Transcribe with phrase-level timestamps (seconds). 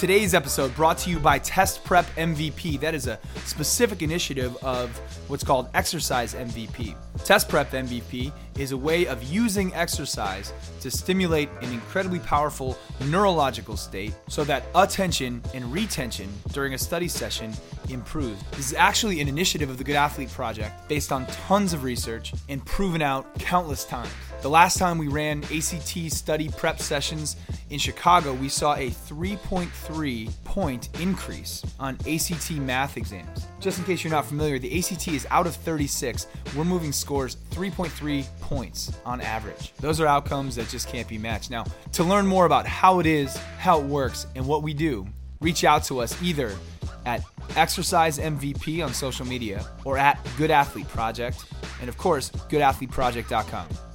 [0.00, 2.80] Today's episode brought to you by Test Prep MVP.
[2.80, 4.88] That is a specific initiative of
[5.28, 6.96] what's called Exercise MVP.
[7.26, 12.78] Test Prep MVP is a way of using exercise to stimulate an incredibly powerful
[13.08, 17.52] neurological state so that attention and retention during a study session
[17.90, 18.42] improves.
[18.52, 22.32] This is actually an initiative of the Good Athlete Project based on tons of research
[22.48, 24.10] and proven out countless times.
[24.42, 27.36] The last time we ran ACT study prep sessions
[27.68, 33.46] in Chicago, we saw a 3.3 point increase on ACT math exams.
[33.60, 36.26] Just in case you're not familiar, the ACT is out of 36.
[36.56, 39.74] We're moving scores 3.3 points on average.
[39.76, 41.50] Those are outcomes that just can't be matched.
[41.50, 45.06] Now, to learn more about how it is, how it works, and what we do,
[45.42, 46.56] reach out to us either
[47.04, 47.22] at
[47.56, 51.44] Exercise MVP on social media or at Good Athlete Project,
[51.80, 53.89] and of course, goodathleteproject.com.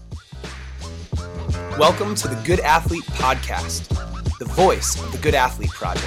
[1.73, 3.89] Welcome to the Good Athlete Podcast,
[4.39, 6.05] the voice of the Good Athlete Project.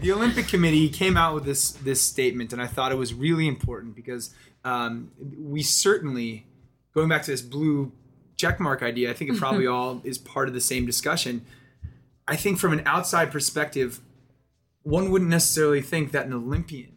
[0.00, 3.48] The Olympic Committee came out with this this statement, and I thought it was really
[3.48, 6.46] important because um, we certainly,
[6.92, 7.92] going back to this blue
[8.36, 11.46] checkmark idea, I think it probably all is part of the same discussion.
[12.28, 14.00] I think from an outside perspective,
[14.82, 16.92] one wouldn't necessarily think that an Olympian,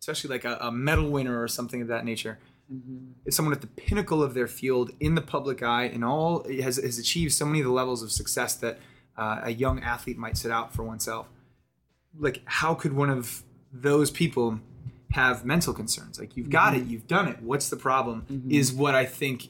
[0.00, 2.38] especially like a, a medal winner or something of that nature,
[2.72, 3.12] mm-hmm.
[3.24, 6.76] is someone at the pinnacle of their field in the public eye and all has,
[6.76, 8.78] has achieved so many of the levels of success that
[9.16, 11.26] uh, a young athlete might set out for oneself.
[12.18, 14.60] Like, how could one of those people
[15.12, 16.18] have mental concerns?
[16.18, 16.82] Like, you've got mm-hmm.
[16.82, 17.42] it, you've done it.
[17.42, 18.26] What's the problem?
[18.30, 18.50] Mm-hmm.
[18.50, 19.48] Is what I think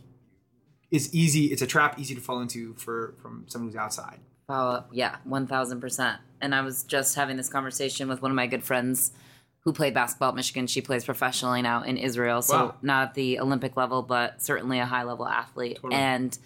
[0.90, 1.46] is easy.
[1.46, 4.20] It's a trap easy to fall into for from someone who's outside.
[4.48, 6.20] Oh yeah, one thousand percent.
[6.40, 9.10] And I was just having this conversation with one of my good friends
[9.66, 10.68] who played basketball at Michigan.
[10.68, 12.74] She plays professionally now in Israel, so wow.
[12.82, 15.78] not at the Olympic level, but certainly a high level athlete.
[15.82, 15.96] Totally.
[15.96, 16.38] And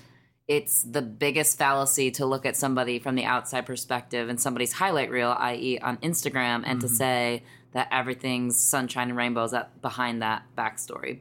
[0.49, 5.11] it's the biggest fallacy to look at somebody from the outside perspective and somebody's highlight
[5.11, 6.81] reel, i.e., on Instagram, and mm-hmm.
[6.81, 11.19] to say that everything's sunshine and rainbows up behind that backstory.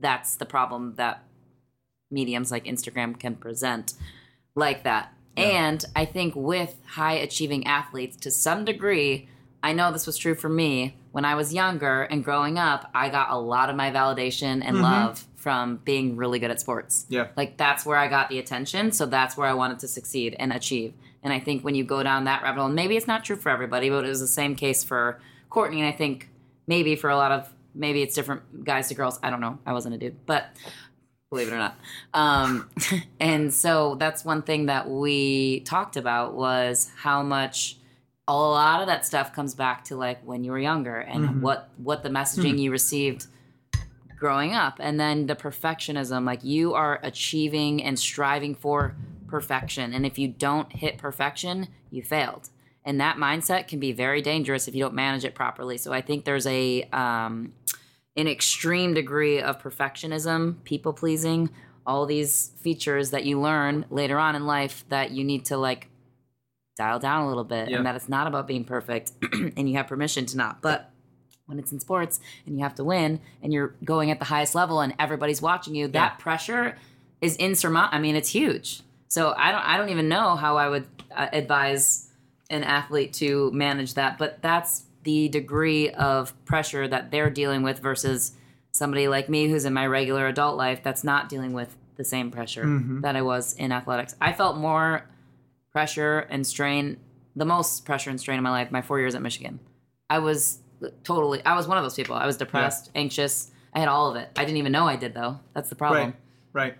[0.00, 1.22] That's the problem that
[2.10, 3.92] mediums like Instagram can present
[4.54, 5.12] like that.
[5.36, 5.44] Yeah.
[5.44, 9.28] And I think with high achieving athletes, to some degree,
[9.62, 13.08] I know this was true for me when I was younger and growing up, I
[13.08, 14.82] got a lot of my validation and mm-hmm.
[14.82, 17.06] love from being really good at sports.
[17.08, 17.28] Yeah.
[17.38, 18.92] Like that's where I got the attention.
[18.92, 20.92] So that's where I wanted to succeed and achieve.
[21.22, 23.48] And I think when you go down that rabbit hole, maybe it's not true for
[23.48, 25.18] everybody, but it was the same case for
[25.48, 25.80] Courtney.
[25.80, 26.28] And I think
[26.66, 29.18] maybe for a lot of, maybe it's different guys to girls.
[29.22, 29.58] I don't know.
[29.64, 30.50] I wasn't a dude, but
[31.30, 31.78] believe it or not.
[32.12, 32.68] Um,
[33.20, 37.78] and so that's one thing that we talked about was how much
[38.28, 41.40] a lot of that stuff comes back to like when you were younger and mm-hmm.
[41.40, 42.58] what what the messaging mm-hmm.
[42.58, 43.26] you received
[44.18, 48.96] growing up and then the perfectionism like you are achieving and striving for
[49.28, 52.48] perfection and if you don't hit perfection you failed
[52.84, 56.00] and that mindset can be very dangerous if you don't manage it properly so i
[56.00, 57.52] think there's a um,
[58.16, 61.50] an extreme degree of perfectionism people pleasing
[61.86, 65.88] all these features that you learn later on in life that you need to like
[66.76, 67.78] dial down a little bit yeah.
[67.78, 70.60] and that it's not about being perfect and you have permission to not.
[70.62, 70.90] But
[71.46, 74.54] when it's in sports and you have to win and you're going at the highest
[74.54, 75.92] level and everybody's watching you, yeah.
[75.92, 76.76] that pressure
[77.20, 77.96] is insurmountable.
[77.96, 78.82] I mean, it's huge.
[79.08, 82.10] So I don't I don't even know how I would uh, advise
[82.50, 87.78] an athlete to manage that, but that's the degree of pressure that they're dealing with
[87.78, 88.32] versus
[88.72, 92.30] somebody like me who's in my regular adult life that's not dealing with the same
[92.30, 93.00] pressure mm-hmm.
[93.00, 94.14] that I was in athletics.
[94.20, 95.08] I felt more
[95.76, 96.96] pressure and strain,
[97.36, 99.60] the most pressure and strain in my life, my four years at Michigan.
[100.08, 100.60] I was
[101.04, 102.16] totally, I was one of those people.
[102.16, 103.02] I was depressed, yeah.
[103.02, 103.50] anxious.
[103.74, 104.30] I had all of it.
[104.36, 105.38] I didn't even know I did though.
[105.52, 106.14] That's the problem.
[106.54, 106.70] Right.
[106.70, 106.74] Right.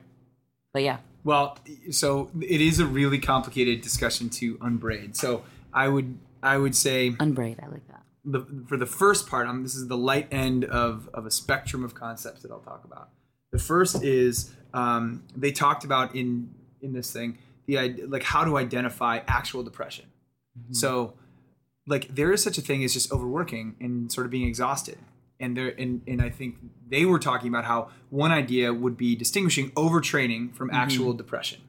[0.72, 0.96] But yeah.
[1.24, 1.58] Well,
[1.90, 5.14] so it is a really complicated discussion to unbraid.
[5.14, 7.60] So I would, I would say unbraid.
[7.62, 8.02] I like that.
[8.24, 11.84] The, for the first part, um, this is the light end of, of a spectrum
[11.84, 13.10] of concepts that I'll talk about.
[13.52, 18.56] The first is um, they talked about in in this thing the like how to
[18.56, 20.06] identify actual depression.
[20.58, 20.74] Mm-hmm.
[20.74, 21.14] So
[21.86, 24.98] like there is such a thing as just overworking and sort of being exhausted.
[25.38, 26.56] And there and, and I think
[26.88, 30.76] they were talking about how one idea would be distinguishing overtraining from mm-hmm.
[30.76, 31.60] actual depression.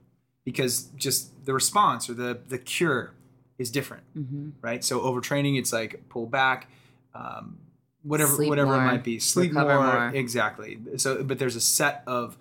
[0.45, 3.13] Because just the response or the the cure
[3.57, 4.03] is different.
[4.17, 4.49] Mm-hmm.
[4.61, 4.83] Right?
[4.83, 6.69] So overtraining it's like pull back,
[7.13, 7.57] um,
[8.03, 9.19] whatever Sleep whatever more, it might be.
[9.19, 10.79] Sleep more, more, Exactly.
[10.95, 12.37] So but there's a set of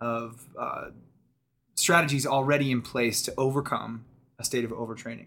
[0.00, 0.86] of uh,
[1.80, 4.04] strategies already in place to overcome
[4.38, 5.26] a state of overtraining.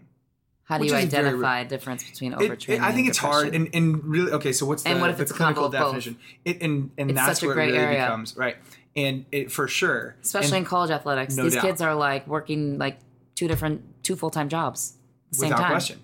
[0.64, 2.68] How do you identify a difference between overtraining?
[2.68, 4.52] It, it, I think it's hard, and, and really okay.
[4.52, 6.16] So what's the, and what if the it's clinical definition?
[6.44, 8.00] It, and and it's that's where it really area.
[8.00, 8.56] becomes right.
[8.96, 11.64] And it for sure, especially and in college athletics, no these doubt.
[11.64, 12.98] kids are like working like
[13.34, 14.94] two different two full time jobs.
[15.32, 15.70] Same without time.
[15.70, 16.00] question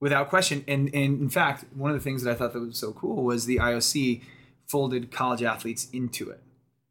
[0.00, 2.78] without question and and in fact one of the things that i thought that was
[2.78, 4.22] so cool was the ioc
[4.66, 6.40] folded college athletes into it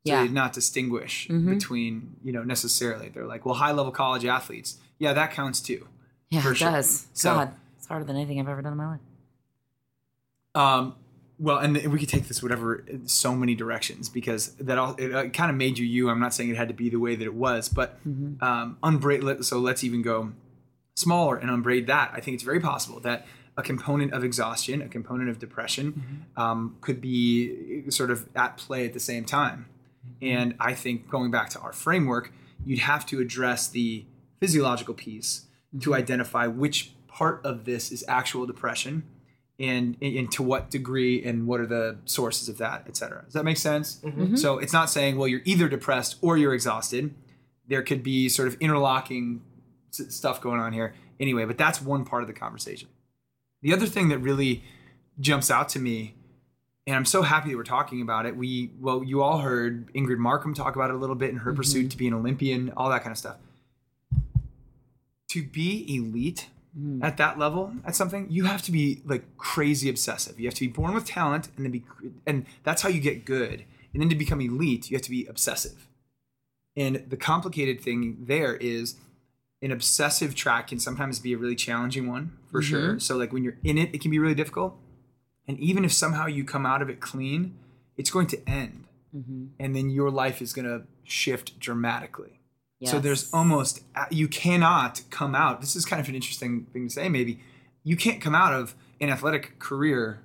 [0.07, 0.24] Yeah.
[0.24, 1.50] they not distinguish Mhm.
[1.50, 5.88] between you know necessarily they're like well high level college athletes yeah that counts too
[6.30, 6.71] Yeah, For it sure.
[6.71, 7.07] does.
[7.13, 9.00] So- God, it's harder than anything I've ever done in my life.
[10.56, 10.95] Um,
[11.39, 15.30] well, and we could take this whatever so many directions because that all it, uh,
[15.30, 16.09] kind of made you you.
[16.09, 18.44] I'm not saying it had to be the way that it was, but Mm-hmm.
[18.44, 19.45] um, unbraid.
[19.45, 20.33] So let's even go
[20.95, 22.12] smaller and unbraid that.
[22.13, 26.42] I think it's very possible that a component of exhaustion, a component of depression, Mm-hmm.
[26.42, 29.68] um, could be sort of at play at the same time.
[30.21, 32.31] And I think going back to our framework,
[32.65, 34.06] you'd have to address the
[34.39, 35.45] physiological piece
[35.80, 35.94] to mm-hmm.
[35.94, 39.04] identify which part of this is actual depression
[39.59, 43.24] and, and to what degree and what are the sources of that, et cetera.
[43.24, 43.98] Does that make sense?
[44.04, 44.21] Mm-hmm.
[44.21, 44.36] Mm-hmm.
[44.36, 47.15] So it's not saying, well, you're either depressed or you're exhausted.
[47.68, 49.42] There could be sort of interlocking
[49.89, 50.94] stuff going on here.
[51.19, 52.89] Anyway, but that's one part of the conversation.
[53.63, 54.63] The other thing that really
[55.19, 56.13] jumps out to me,
[56.88, 58.38] and I'm so happy that we're talking about it.
[58.38, 61.51] We, well, you all heard Ingrid Markham talk about it a little bit in her
[61.51, 61.57] mm-hmm.
[61.57, 63.36] pursuit to be an Olympian, all that kind of stuff.
[65.31, 66.48] To be elite
[66.80, 67.04] mm.
[67.04, 70.39] at that level at something, you have to be like crazy obsessive.
[70.39, 71.84] You have to be born with talent, and then be,
[72.25, 73.66] and that's how you get good.
[73.94, 75.90] And then to become elite, you have to be obsessive.
[76.78, 78.95] And the complicated thing there is
[79.62, 82.69] an obsessive track can sometimes be a really challenging one for mm-hmm.
[82.69, 83.00] sure.
[83.00, 84.78] So like when you're in it, it can be really difficult.
[85.48, 87.58] And even if somehow you come out of it clean,
[87.96, 88.86] it's going to end.
[89.16, 89.46] Mm-hmm.
[89.60, 92.38] And then your life is going to shift dramatically.
[92.86, 95.62] So there's almost uh, you cannot come out.
[95.62, 97.10] This is kind of an interesting thing to say.
[97.10, 97.40] Maybe
[97.84, 100.22] you can't come out of an athletic career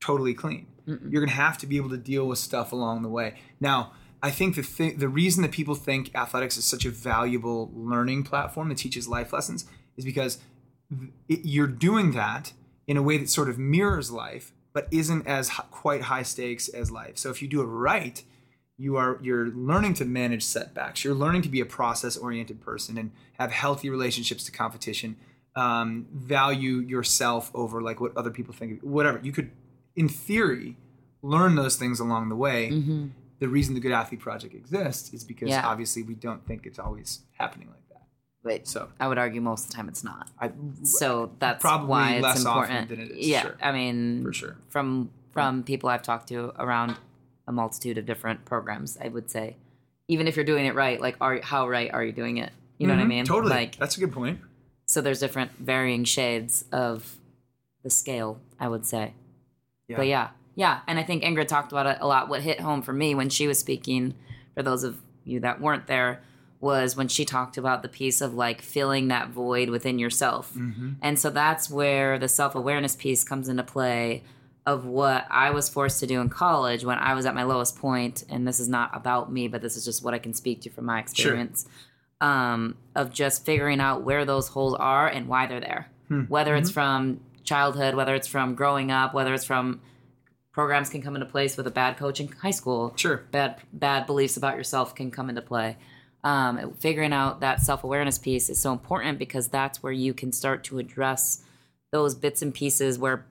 [0.00, 0.66] totally clean.
[0.86, 3.34] You're gonna have to be able to deal with stuff along the way.
[3.60, 7.70] Now, I think the th- the reason that people think athletics is such a valuable
[7.74, 9.64] learning platform that teaches life lessons
[9.96, 10.38] is because
[11.28, 12.52] it, you're doing that
[12.86, 16.68] in a way that sort of mirrors life, but isn't as h- quite high stakes
[16.68, 17.16] as life.
[17.18, 18.22] So if you do it right,
[18.76, 22.98] you are you're learning to manage setbacks you're learning to be a process oriented person
[22.98, 25.14] and have healthy relationships to competition
[25.54, 29.52] um, value yourself over like what other people think of whatever you could
[29.94, 30.76] in theory
[31.22, 32.68] learn those things along the way
[33.38, 35.64] the reason the good athlete project exists is because Yeah.
[35.64, 37.83] obviously we don't think it's always happening like that
[38.44, 40.28] But so I would argue most of the time it's not.
[40.38, 40.52] i
[40.84, 42.88] So that's Probably why it's less often important.
[42.90, 43.56] than it is, Yeah, sure.
[43.60, 44.56] I mean, For sure.
[44.68, 46.96] From from people I've talked to around
[47.48, 49.56] a multitude of different programs, I would say,
[50.06, 52.52] even if you're doing it right, like, are how right are you doing it?
[52.78, 53.24] You know what I Mhm, mean?
[53.24, 54.38] totally Like, that's a good point
[54.86, 57.16] so there's different varying shades of
[57.82, 59.14] the scale, I would say.
[59.88, 62.28] yeah, But yeah, yeah, and I think Ingrid talked about it a lot.
[62.28, 64.14] What hit home for me when she was speaking,
[64.54, 66.20] for those of you that weren't there,
[66.64, 70.52] was when she talked about the piece of like filling that void within yourself.
[70.54, 70.94] Mm-hmm.
[71.02, 74.24] And so that's where the self awareness piece comes into play
[74.66, 77.76] of what I was forced to do in college when I was at my lowest
[77.76, 78.24] point.
[78.30, 80.70] And this is not about me, but this is just what I can speak to
[80.70, 81.68] from my experience
[82.20, 85.90] um, of just figuring out where those holes are and why they're there.
[86.08, 86.22] Hmm.
[86.22, 86.74] Whether it's mm-hmm.
[86.74, 89.82] from childhood, whether it's from growing up, whether it's from
[90.52, 92.94] programs can come into place with a bad coach in high school.
[92.96, 93.24] Sure.
[93.30, 95.76] Bad bad beliefs about yourself can come into play.
[96.24, 100.32] Um, figuring out that self awareness piece is so important because that's where you can
[100.32, 101.44] start to address
[101.92, 103.26] those bits and pieces where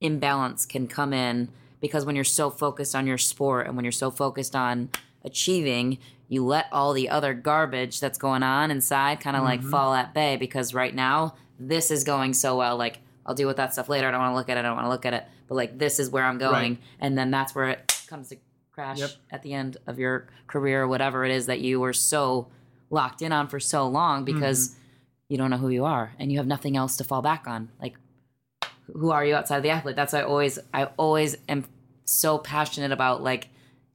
[0.00, 1.48] imbalance can come in
[1.80, 4.90] because when you're so focused on your sport and when you're so focused on
[5.24, 5.98] achieving,
[6.28, 10.12] you let all the other garbage that's going on inside kind of like fall at
[10.12, 12.76] bay because right now this is going so well.
[12.76, 14.08] Like, I'll deal with that stuff later.
[14.08, 14.60] I don't want to look at it.
[14.60, 15.24] I don't want to look at it.
[15.48, 16.72] But like, this is where I'm going.
[16.72, 16.78] Right.
[17.00, 18.36] And then that's where it comes to
[18.78, 19.10] crash Yep.
[19.32, 22.46] at the end of your career or whatever it is that you were so
[22.90, 24.78] locked in on for so long because mm-hmm.
[25.30, 27.70] you don't know who you are and you have nothing else to fall back on.
[27.82, 27.96] Like,
[28.86, 29.96] who are you outside of the athlete?
[29.96, 31.64] That's why I always I always am
[32.04, 33.48] so passionate about like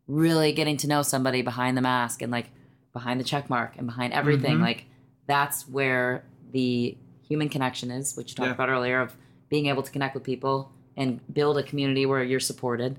[0.07, 2.49] really getting to know somebody behind the mask and like
[2.91, 4.55] behind the check mark and behind everything.
[4.55, 4.63] Mm-hmm.
[4.63, 4.85] Like
[5.27, 8.53] that's where the human connection is, which you talked Yeah.
[8.53, 9.15] about earlier of
[9.49, 12.97] being able to connect with people and build a community where you're supported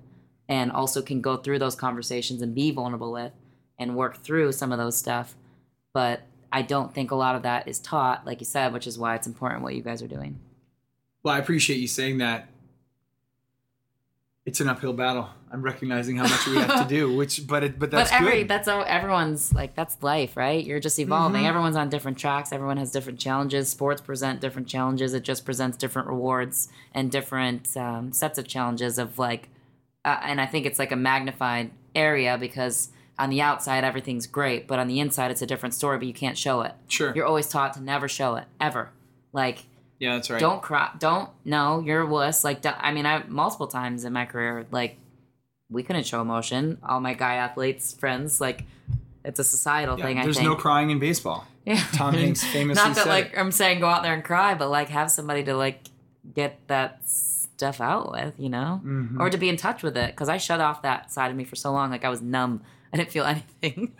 [0.48, 3.32] and also can go through those conversations and be vulnerable with
[3.78, 5.34] and work through some of those stuff.
[5.92, 6.22] But
[6.52, 9.14] I don't think a lot of that is taught, like you said, which is why
[9.16, 10.38] it's important what you guys are doing.
[11.22, 12.48] Well, I appreciate you saying that.
[14.46, 15.30] It's an uphill battle.
[15.50, 18.40] I'm recognizing how much we have to do, which, but it, but that's but every
[18.40, 18.48] good.
[18.48, 20.62] that's how everyone's like that's life, right?
[20.62, 21.40] You're just evolving.
[21.40, 21.48] Mm-hmm.
[21.48, 22.52] Everyone's on different tracks.
[22.52, 23.70] Everyone has different challenges.
[23.70, 25.14] Sports present different challenges.
[25.14, 28.98] It just presents different rewards and different um, sets of challenges.
[28.98, 29.48] Of like,
[30.04, 34.66] uh, and I think it's like a magnified area because on the outside everything's great,
[34.66, 35.98] but on the inside it's a different story.
[35.98, 36.72] But you can't show it.
[36.88, 37.12] Sure.
[37.14, 38.90] You're always taught to never show it ever.
[39.32, 39.64] Like
[39.98, 40.40] Yeah, that's right.
[40.40, 40.90] Don't cry.
[40.98, 41.80] Don't no.
[41.80, 42.44] You're a wuss.
[42.44, 44.96] Like I mean, I multiple times in my career, like
[45.70, 46.78] we couldn't show emotion.
[46.82, 48.64] All my guy athletes friends, like
[49.24, 50.18] it's a societal Yeah, thing.
[50.18, 51.46] I there's no crying in baseball.
[51.66, 51.82] Yeah.
[51.94, 53.38] Tom Hanks famously Not that like.
[53.38, 55.80] I'm saying go out there and cry, but like have somebody to like
[56.34, 57.00] get that
[57.56, 59.18] stuff out with, you know, Mhm.
[59.20, 60.10] or to be in touch with it.
[60.10, 62.62] Because I shut off that side of me for so long, like I was numb.
[62.92, 63.92] I didn't feel anything.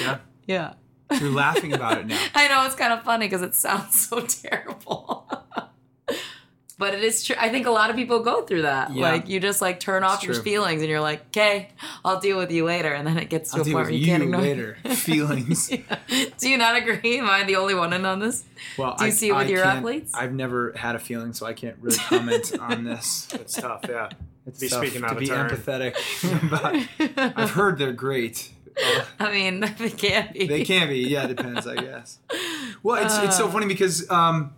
[0.00, 0.18] Yeah.
[0.46, 0.72] yeah.
[1.20, 2.18] You're laughing about it now.
[2.34, 5.30] I know it's kind of funny because it sounds so terrible.
[6.78, 7.36] But it is true.
[7.38, 8.92] I think a lot of people go through that.
[8.94, 9.02] Yeah.
[9.10, 10.42] Like you just like turn off your true.
[10.42, 11.70] feelings and you're like, okay,
[12.04, 12.92] I'll deal with you later.
[12.92, 14.76] And then it gets to I'll a deal point with where you, can't ignore later.
[14.94, 15.68] Feelings.
[16.38, 17.18] Do you not agree?
[17.18, 18.44] Am I the only one in on this?
[18.76, 20.12] Well, Do you see it with your athletes?
[20.14, 23.28] I've never had a feeling, so I can't really comment on this.
[23.34, 24.10] It's tough, yeah.
[24.46, 25.50] It's Be tough speaking out to of be turn.
[25.50, 25.94] empathetic.
[26.50, 28.50] but I've heard they're great.
[28.80, 30.46] Uh, I mean, they can't be.
[30.46, 30.98] they can be.
[31.00, 32.18] Yeah, it depends, I guess.
[32.82, 33.50] Well, it's it's so Uh.
[33.50, 34.52] funny because um,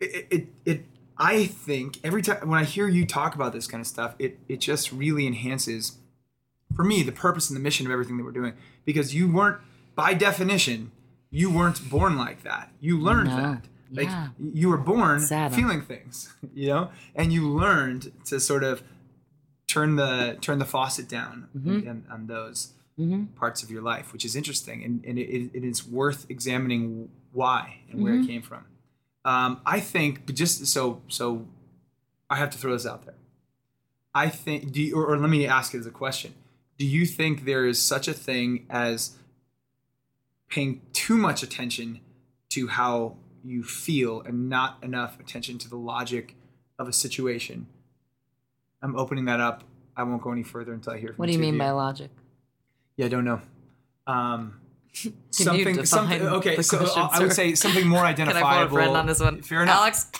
[0.00, 0.84] it, it it
[1.18, 4.38] I think every time when I hear you talk about this kind of stuff, it
[4.48, 5.98] it just really enhances
[6.76, 9.58] for me the purpose and the mission of everything that we're doing because you weren't
[9.94, 10.92] by definition
[11.30, 12.72] you weren't born like that.
[12.80, 13.36] You learned No.
[13.36, 13.64] that.
[13.92, 14.28] Like Yeah.
[14.38, 18.82] you were born feeling things, you know, and you learned to sort of
[19.66, 21.88] turn the turn the faucet down Mm-hmm.
[21.88, 25.64] on, on those hmm parts of your life, which is interesting, and, and it, it
[25.64, 28.22] is worth examining why and where Mm-hmm.
[28.24, 28.64] it came from.
[29.28, 31.46] Um, I think, but just so so,
[32.30, 33.16] I have to throw this out there.
[34.14, 36.32] I think, do you, or, or let me ask it as a question:
[36.78, 39.16] Do you think there is such a thing as
[40.48, 42.00] paying too much attention
[42.50, 46.34] to how you feel and not enough attention to the logic
[46.78, 47.66] of a situation?
[48.80, 49.62] I'm opening that up.
[49.94, 52.10] I won't go any further until I hear from What do you mean by logic?
[52.96, 53.42] yeah, I don't know.
[54.06, 54.58] Um,
[55.30, 56.22] something, something.
[56.22, 58.68] Okay, so question, I I would say something more identifiable.
[58.68, 59.42] phone a friend on this one?
[59.42, 59.76] Fair enough.
[59.76, 60.10] Alex.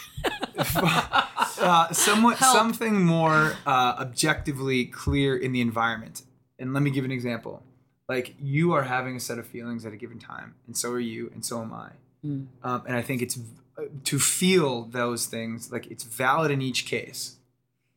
[1.60, 2.56] uh, somewhat, Help.
[2.56, 6.22] something more uh, objectively clear in the environment.
[6.58, 7.62] And let me give an example.
[8.08, 11.00] Like you are having a set of feelings at a given time, and so are
[11.00, 11.90] you, and so am I.
[12.24, 12.46] Mm.
[12.62, 13.38] Um, and I think it's
[13.76, 17.36] uh, to feel those things like it's valid in each case.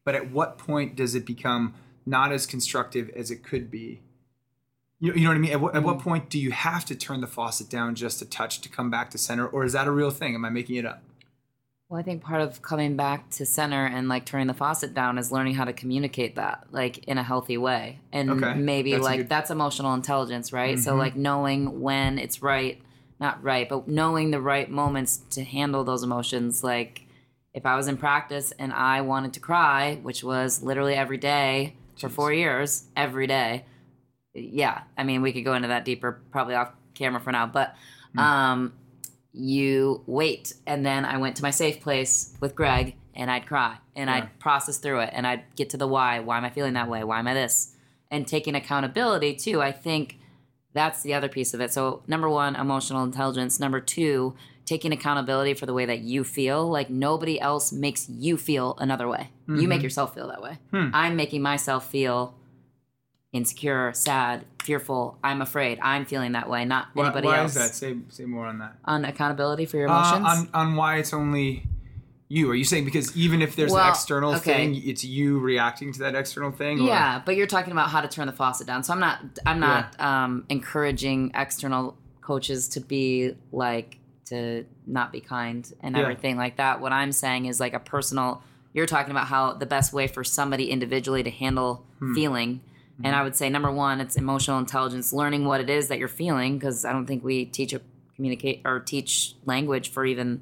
[0.03, 4.01] But at what point does it become not as constructive as it could be?
[5.01, 5.51] You, you know what I mean?
[5.51, 6.01] At what, at what Mm.
[6.01, 9.09] point do you have to turn the faucet down just a touch to come back
[9.09, 10.35] to center, or is that a real thing?
[10.35, 11.01] Am I making it up?
[11.89, 15.17] Well, I think part of coming back to center and like turning the faucet down
[15.17, 17.99] is learning how to communicate that like in a healthy way.
[18.13, 18.53] And Okay.
[18.53, 20.79] maybe That's like good- that's emotional intelligence, right?
[20.79, 20.97] So Mhm.
[20.99, 22.79] like knowing when it's right,
[23.19, 26.63] not right, but knowing the right moments to handle those emotions.
[26.63, 27.07] Like
[27.53, 31.73] if I was in practice and I wanted to cry, which was literally every day
[31.99, 33.65] for 4 years, every day.
[34.33, 37.75] Yeah, I mean, we could go into that deeper probably off camera for now, but
[38.13, 38.19] Hmm.
[38.19, 38.73] um
[39.33, 43.77] you wait and then i went to my safe place with greg and i'd cry
[43.95, 44.17] and Yeah.
[44.17, 46.89] i'd process through it and i'd get to the why why am i feeling that
[46.89, 47.73] way why am i this
[48.09, 50.19] and taking accountability too i think
[50.73, 54.35] that's the other piece of it so number one emotional intelligence number two
[54.65, 59.07] taking accountability for the way that you feel like nobody else makes you feel another
[59.07, 59.83] way you make Mhm.
[59.83, 60.89] yourself feel that way Hmm.
[60.93, 62.35] i'm making myself feel
[63.33, 67.57] insecure sad fearful i'm afraid i'm feeling that way not Why, anybody why else is
[67.57, 67.73] that?
[67.75, 68.75] Say say more on that.
[68.85, 71.63] on accountability for your Uh, emotions on on why it's only
[72.27, 72.49] you.
[72.49, 74.53] Are you saying because even if there's Well, an external okay.
[74.71, 76.79] thing, it's you reacting to that external thing?
[76.79, 78.83] or- Yeah, but you're talking about how to turn the faucet down.
[78.83, 83.97] So I'm not I'm not um, encouraging external coaches to be like
[84.27, 86.03] to not be kind and Yeah.
[86.03, 86.79] everything like that.
[86.79, 88.41] What I'm saying is like a personal.
[88.73, 92.13] You're talking about how the best way for somebody individually to handle Hmm.
[92.15, 92.61] feeling.
[93.03, 96.07] And I would say number one, it's emotional intelligence, learning what it is that you're
[96.07, 97.81] feeling, because I don't think we teach a
[98.15, 100.41] communicate or teach language for even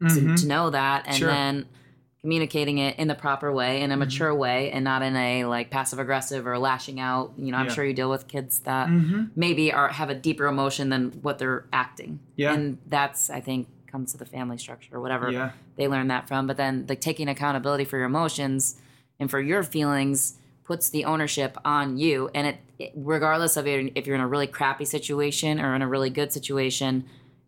[0.00, 0.40] to, Mhm.
[0.42, 1.28] to know that and Sure.
[1.28, 1.66] then
[2.20, 3.84] communicating it in the proper way Mm-hmm.
[3.84, 7.50] in a mature way and not in a like passive aggressive or lashing out you
[7.50, 7.72] know i'm Yeah.
[7.72, 9.30] sure you deal with kids that Mhm.
[9.36, 12.52] maybe are have a deeper emotion than what they're acting Yeah.
[12.54, 15.50] and that's i think comes to the family structure or whatever Yeah.
[15.76, 18.80] they learn that from but then like taking accountability for your emotions
[19.18, 20.37] and for your feelings
[20.68, 24.46] puts the ownership on you and it, it regardless of if you're in a really
[24.46, 26.92] crappy situation or in a really good situation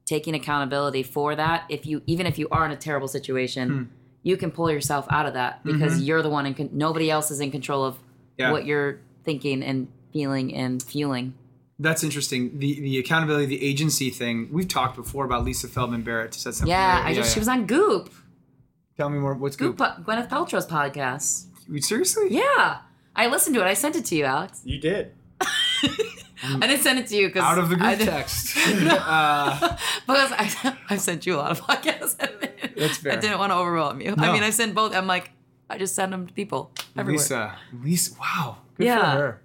[0.07, 3.83] taking accountability for that if you even if you are in a terrible situation Hmm.
[4.29, 7.31] you can pull yourself out of that because you're the one in con- nobody else
[7.31, 8.07] is in control of Mm-hmm.
[8.47, 8.53] Yeah.
[8.53, 8.93] what you're
[9.29, 11.27] thinking and feeling and fueling
[11.79, 12.59] That's interesting.
[12.63, 14.49] The the accountability, the agency thing.
[14.57, 16.33] We've talked before about Lisa Feldman Barrett.
[16.33, 16.69] That something?
[16.69, 17.11] yeah right?
[17.11, 18.05] i just she was on goop
[18.97, 19.35] Tell me more.
[19.43, 20.07] What's goop Goop?
[20.07, 21.47] gwyneth paltrow's podcast
[21.91, 22.27] Seriously?
[22.31, 22.79] yeah
[23.17, 25.13] i listened to it i sent it to you alex You did.
[25.41, 28.57] i didn't send it to you because Out of the group didn't- text.
[28.57, 29.77] uh,
[30.07, 32.17] because I, I've sent you a lot of podcasts
[32.77, 33.13] That's fair.
[33.13, 34.15] I didn't want to overwhelm you.
[34.17, 34.23] No.
[34.25, 34.95] I mean, I sent both.
[34.95, 35.31] I'm like,
[35.69, 37.19] I just send them to people everywhere.
[37.19, 39.01] Lisa, Lisa, wow, good Yeah.
[39.13, 39.43] for her.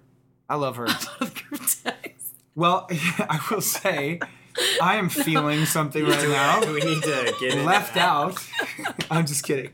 [0.48, 0.86] I love her.
[1.18, 2.34] Group text.
[2.54, 4.20] well, I will say,
[4.82, 6.60] I am feeling something right now.
[6.72, 8.04] we need to get Left that?
[8.04, 8.38] out.
[9.10, 9.70] I'm just kidding.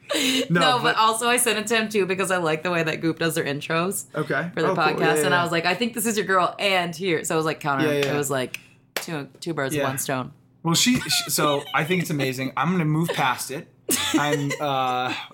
[0.50, 2.82] No, No, but, also I sent it to him too because I like the way
[2.82, 4.84] that Goop does their intros okay for their Oh, cool.
[4.84, 7.24] podcast, Yeah, yeah, and I was like, I think this is your girl, and here.
[7.24, 7.86] So it was like counter.
[7.86, 8.14] Yeah, yeah.
[8.14, 8.60] It was like
[8.96, 9.82] two two birds Yeah.
[9.82, 10.32] with one stone.
[10.62, 11.30] Well, she, she.
[11.30, 12.52] So I think it's amazing.
[12.56, 13.68] I'm gonna move past it.
[14.14, 14.50] I'm.
[14.60, 15.14] uh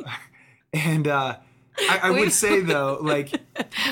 [0.74, 1.36] And uh
[1.80, 3.30] I, I would say though, like,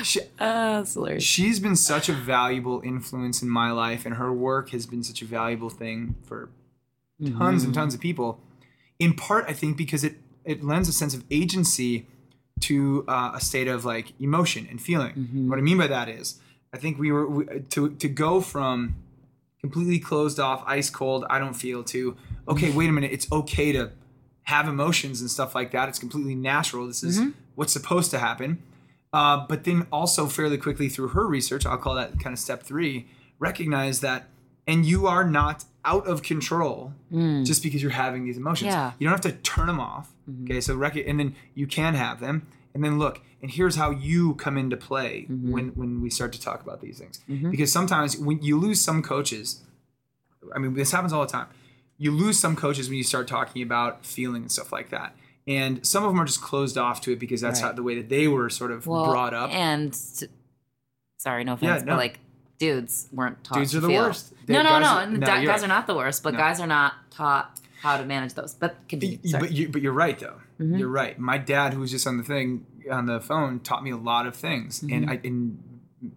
[0.03, 1.23] she, Ah, that's hilarious.
[1.23, 5.21] she's been such a valuable influence in my life, and her work has been such
[5.21, 6.49] a valuable thing for
[7.37, 8.39] tons and tons of people.
[8.99, 12.07] In part, I think because it it lends a sense of agency
[12.61, 15.47] to uh, a state of like emotion and feeling.
[15.49, 16.39] What I mean by that is,
[16.73, 18.95] I think we were we, to to go from
[19.61, 22.15] completely closed off, ice cold, I don't feel to
[22.47, 23.91] okay, wait a minute, it's okay to
[24.43, 25.89] have emotions and stuff like that.
[25.89, 26.87] It's completely natural.
[26.87, 27.19] This is
[27.57, 28.61] what's supposed to happen.
[29.11, 32.61] Uh, but then also fairly quickly through her research, I'll call that kind of step
[32.61, 33.07] three,
[33.39, 34.29] recognize that,
[34.67, 37.43] and you are not out of control mm.
[37.45, 38.73] just because you're having these emotions.
[38.73, 38.91] Yeah.
[38.99, 40.13] You don't have to turn them off.
[40.29, 40.43] Mm-hmm.
[40.43, 42.45] Okay, so rec- and then you can have them,
[42.75, 45.51] and then look, and here's how you come into play mm-hmm.
[45.51, 47.21] when when we start to talk about these things.
[47.27, 47.49] Mm-hmm.
[47.49, 49.63] Because sometimes when you lose some coaches,
[50.53, 51.47] I mean, this happens all the time.
[51.97, 55.15] You lose some coaches when you start talking about feeling and stuff like that.
[55.47, 57.95] And some of them are just closed off to it because that's how the way
[57.95, 59.49] that they were sort of Well, brought up.
[59.51, 59.95] and
[61.17, 61.93] sorry, no offense, no.
[61.93, 62.19] but like
[62.59, 63.57] dudes weren't taught.
[63.59, 64.03] Dudes to are the feel.
[64.03, 64.33] worst.
[64.45, 64.87] They- No, no, guys no.
[64.89, 65.63] are- no, guys right.
[65.63, 66.39] are not the worst, but No.
[66.39, 68.53] guys are not taught how to manage those.
[68.53, 69.19] But continue.
[69.25, 69.41] Sorry.
[69.41, 70.37] But you, but you're right though.
[70.59, 70.75] Mm-hmm.
[70.75, 71.17] You're right.
[71.19, 74.25] My dad, who was just on the thing on the phone, taught me a lot
[74.27, 74.93] of things, Mm-hmm.
[74.93, 75.59] and I, in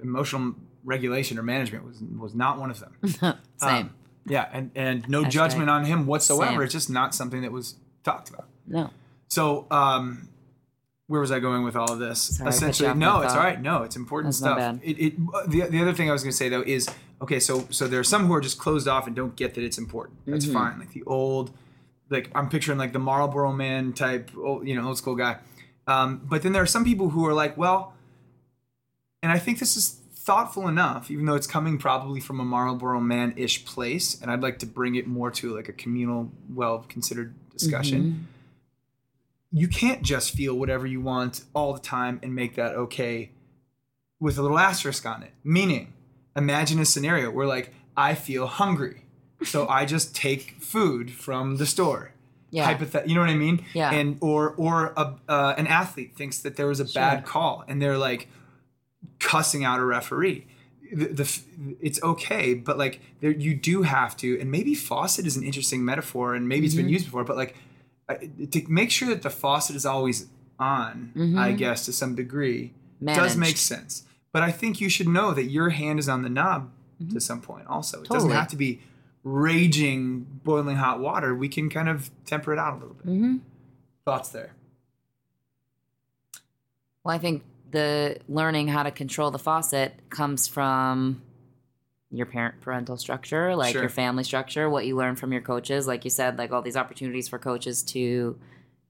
[0.03, 2.97] emotional regulation or management was was not one of them.
[3.07, 3.37] Same.
[3.63, 3.91] Um,
[4.27, 5.31] yeah, and and no Hashtag.
[5.31, 6.53] judgment on him whatsoever.
[6.53, 6.63] Same.
[6.63, 8.49] It's just not something that was talked about.
[8.67, 8.91] no.
[9.31, 10.29] So, um,
[11.07, 12.37] where was I going with all of this?
[12.37, 13.61] Sorry, I cut you Essentially, no, it's all right.
[13.61, 14.79] No, it's important That's stuff.
[14.83, 15.17] It, it,
[15.49, 16.89] the, the other thing I was going to say though is
[17.23, 17.41] okay.
[17.41, 19.79] So, so there are some who are just closed off and don't get that it's
[19.79, 20.19] important.
[20.27, 20.55] That's Mm-hmm.
[20.55, 20.79] fine.
[20.79, 21.53] Like the old,
[22.11, 25.39] like I'm picturing like the Marlboro Man type, old, you know, old school guy.
[25.87, 27.95] Um, but then there are some people who are like, well,
[29.23, 33.01] and I think this is thoughtful enough, even though it's coming probably from a Marlboro
[33.01, 38.03] Man-ish place, and I'd like to bring it more to like a communal, well-considered discussion
[38.03, 38.23] Mm-hmm.
[39.53, 43.31] You can't just feel whatever you want all the time and make that okay
[44.21, 45.33] with a little asterisk on it.
[45.43, 45.93] Meaning,
[46.37, 49.03] imagine a scenario where like I feel hungry,
[49.43, 52.13] so I just take food from the store.
[52.53, 52.67] Yeah.
[52.75, 53.65] Hypothet- you know what I mean?
[53.75, 53.93] Yeah.
[53.93, 57.81] And or or a, uh, an athlete thinks that there was a bad call and
[57.81, 58.29] they're like
[59.19, 60.47] cussing out a referee.
[60.93, 61.41] The, the
[61.81, 65.85] it's okay, but like there you do have to, and maybe faucet is an interesting
[65.85, 66.85] metaphor, and maybe it's Mm-hmm.
[66.85, 67.55] been used before, but like
[68.15, 73.37] to make sure that the faucet is always on, I guess to some degree, does
[73.37, 74.05] make sense.
[74.33, 76.71] But I think you should know that your hand is on the knob
[77.13, 77.67] to some point.
[77.67, 78.81] Also, it doesn't have to be
[79.23, 81.35] raging, boiling hot water.
[81.35, 83.07] We can kind of temper it out a little bit.
[83.07, 83.37] Mm-hmm.
[84.05, 84.55] Thoughts there?
[87.05, 91.23] Well, I think the learning how to control the faucet comes from
[92.11, 93.83] your parent parental structure, like Sure.
[93.83, 96.77] your family structure, what you learn from your coaches, like you said, like all these
[96.77, 98.39] opportunities for coaches to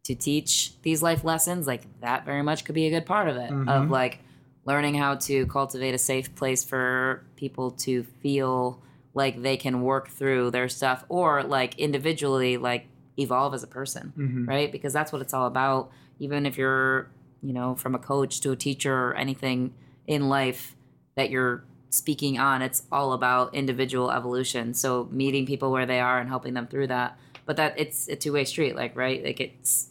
[0.04, 3.36] to teach these life lessons, like that very much could be a good part of
[3.36, 3.50] it.
[3.50, 3.90] Of Mhm.
[3.90, 4.20] like
[4.64, 10.08] learning how to cultivate a safe place for people to feel like they can work
[10.08, 12.86] through their stuff or like individually like
[13.18, 14.48] evolve as a person Mhm.
[14.48, 14.72] right?
[14.72, 15.90] Because that's what it's all about.
[16.18, 17.08] Even if you're,
[17.42, 19.74] you know, from a coach to a teacher or anything
[20.06, 20.74] in life
[21.16, 24.74] that you're speaking on, it's all about individual evolution.
[24.74, 27.18] So meeting people where they are and helping them through that.
[27.46, 29.22] But that it's a two way street, like right?
[29.24, 29.88] Like it's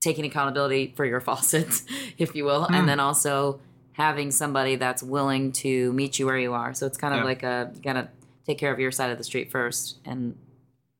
[0.00, 1.84] taking accountability for your faucets,
[2.18, 2.74] if you will, Hmm.
[2.74, 3.60] and then also
[3.92, 6.74] having somebody that's willing to meet you where you are.
[6.74, 7.24] So it's kind of Yeah.
[7.24, 8.08] like a you gotta
[8.46, 10.36] take care of your side of the street first and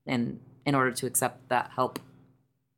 [0.07, 1.99] and in order to accept that help.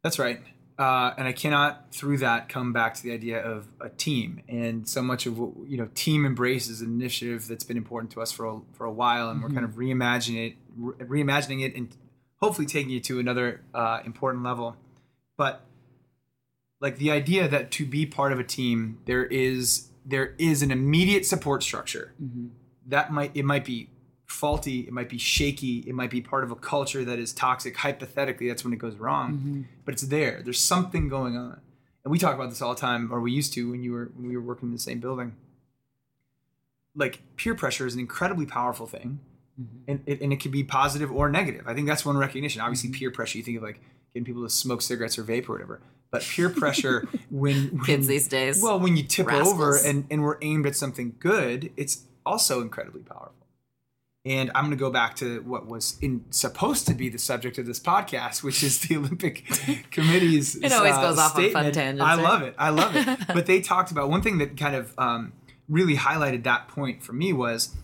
[0.03, 0.41] That's right.
[0.77, 4.43] Uh, and I cannot, through that, come back to the idea of a team.
[4.49, 8.11] And so much of what you know, team embrace is an initiative that's been important
[8.13, 11.65] to us for a, for a while, and we're kind of reimagining it, re- reimagining
[11.65, 11.97] it, and
[12.41, 14.77] hopefully taking it to another uh, important level.
[15.37, 15.65] But
[16.81, 20.71] like the idea that to be part of a team, there is there is an
[20.71, 22.13] immediate support structure
[22.87, 23.89] that might it might be
[24.27, 27.77] faulty it might be shaky it might be part of a culture that is toxic
[27.77, 29.35] hypothetically that's when it goes wrong.
[29.35, 29.63] Mm-hmm.
[29.85, 30.41] But it's there.
[30.43, 31.61] There's something going on.
[32.05, 34.11] And we talk about this all the time or we used to when you were
[34.17, 35.37] when we were working in the same building.
[36.95, 39.21] Like peer pressure is an incredibly powerful thing
[39.61, 39.77] mm-hmm.
[39.89, 41.67] and, it- and it can be positive or negative.
[41.67, 42.61] I think that's one recognition.
[42.61, 42.99] Obviously mm-hmm.
[42.99, 43.81] peer pressure you think of like
[44.13, 45.81] getting people to smoke cigarettes or vape or whatever.
[46.11, 48.63] But peer pressure when, when Kids these days.
[48.63, 53.03] well, when you tip over and, and we're aimed at something good, it's also incredibly
[53.03, 53.44] powerful.
[54.27, 57.59] And I'm going to go back to what was in, supposed to be the subject
[57.59, 59.45] of this podcast, which is the Olympic
[59.91, 60.57] Committee's.
[60.57, 61.75] It always uh, goes off on fun statement.
[61.75, 62.55] tangents, I love it.
[62.57, 63.19] I love it.
[63.35, 65.35] but they talked about one thing that kind of um,
[65.69, 67.75] really highlighted that point for me was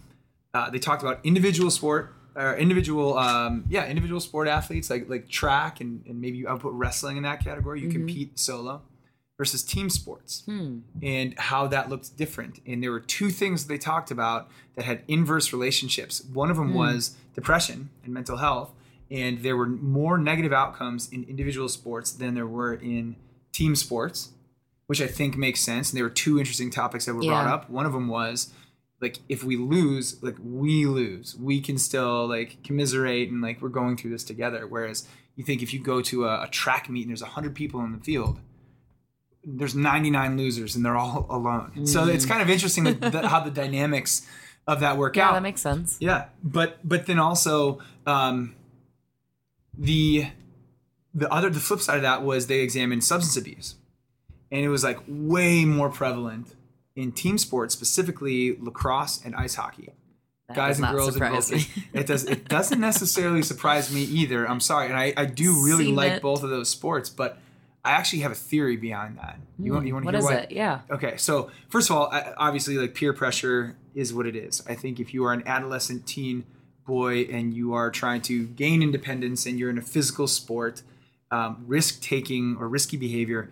[0.54, 5.28] uh, they talked about individual sport or individual, um, yeah, individual sport athletes like like
[5.28, 7.80] track and, and maybe I would put wrestling in that category.
[7.80, 7.98] You Mm-hmm.
[7.98, 8.80] compete solo
[9.40, 10.80] versus team sports Hmm.
[11.02, 12.60] and how that looked different.
[12.66, 16.22] And there were two things they talked about that had inverse relationships.
[16.40, 18.70] One of them was depression and mental health,
[19.10, 23.16] and there were more negative outcomes in individual sports than there were in
[23.52, 24.18] team sports,
[24.88, 25.90] which I think makes sense.
[25.90, 27.70] And there were two interesting topics that were brought up.
[27.70, 28.52] One of them was
[29.00, 33.70] like if we lose, like we lose, we can still like commiserate and like we're
[33.70, 34.66] going through this together.
[34.66, 37.80] Whereas you think if you go to a, a track meet and there's 100 people
[37.80, 38.38] in the field,
[39.44, 41.86] there's 99 losers and they're all alone.
[41.86, 44.26] So it's kind of interesting that, that how the dynamics
[44.66, 45.34] of that work yeah, out.
[45.34, 45.96] that makes sense.
[46.00, 48.54] yeah, but but then also um,
[49.76, 50.26] the
[51.14, 53.76] the other the flip side of that was they examined substance abuse,
[54.52, 56.54] and it was like way more prevalent
[56.94, 59.90] in team sports, specifically lacrosse and ice hockey
[60.48, 61.76] That guys and girls in surprise both.
[61.76, 61.84] me.
[61.94, 62.24] It does.
[62.24, 64.46] It doesn't necessarily surprise me either.
[64.48, 66.22] I'm sorry, and I, I do really Seen like it.
[66.22, 67.38] both of those sports, but
[67.84, 69.38] I actually have a theory behind that.
[69.58, 70.34] You want you want to What hear is what?
[70.44, 70.52] it?
[70.52, 70.80] Yeah.
[70.90, 74.62] Okay, so first of all, I- obviously, like peer pressure is what it is.
[74.68, 76.44] I think if you are an adolescent teen
[76.86, 80.82] boy and you are trying to gain independence and you're in a physical sport,
[81.30, 83.50] um, risk taking or risky behavior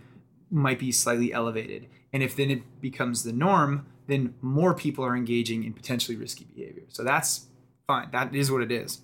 [0.51, 1.87] might be slightly elevated.
[2.12, 6.45] And if then it becomes the norm, then more people are engaging in potentially risky
[6.55, 6.85] behavior.
[6.88, 7.47] So that's
[7.87, 8.09] fine.
[8.12, 9.01] That is what it is.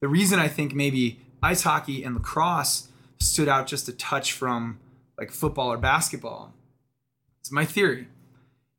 [0.00, 2.88] The reason I think maybe ice hockey and lacrosse
[3.20, 4.78] stood out just a touch from
[5.18, 6.52] like football or basketball.
[7.40, 8.08] It's my theory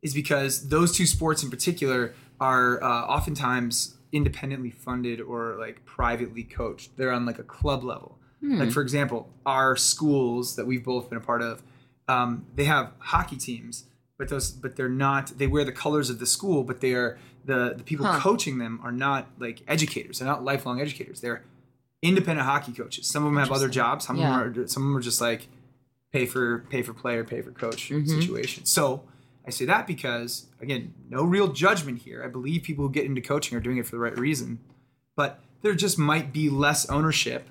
[0.01, 6.43] is because those two sports in particular are uh, oftentimes independently funded or like privately
[6.43, 6.95] coached.
[6.97, 8.19] They're on like a club level.
[8.41, 11.63] Like for example our schools that we've both been a part of
[12.07, 13.85] um, they have hockey teams
[14.19, 17.17] but those but they're not they wear the colors of the school but they are
[17.43, 18.19] the the people Huh.
[18.19, 20.19] coaching them are not like educators.
[20.19, 21.21] They're not lifelong educators.
[21.21, 21.43] They're
[22.07, 24.27] independent hockey coaches some of them have other jobs some Yeah.
[24.47, 25.47] of them are some of them are just like
[26.13, 28.07] pay for pay for player, pay for coach Mm-hmm.
[28.21, 28.65] situation.
[28.65, 29.03] So
[29.45, 32.23] I say that because again, no real judgment here.
[32.23, 34.59] I believe people who get into coaching are doing it for the right reason,
[35.17, 37.49] but there just might be less ownership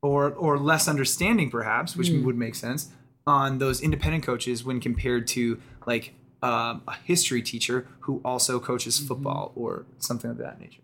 [0.00, 2.24] or or less understanding, perhaps, which Hmm.
[2.24, 2.88] would make sense
[3.26, 8.96] on those independent coaches when compared to like um, a history teacher who also coaches
[8.98, 9.08] Mm-hmm.
[9.08, 10.82] football or something of that nature.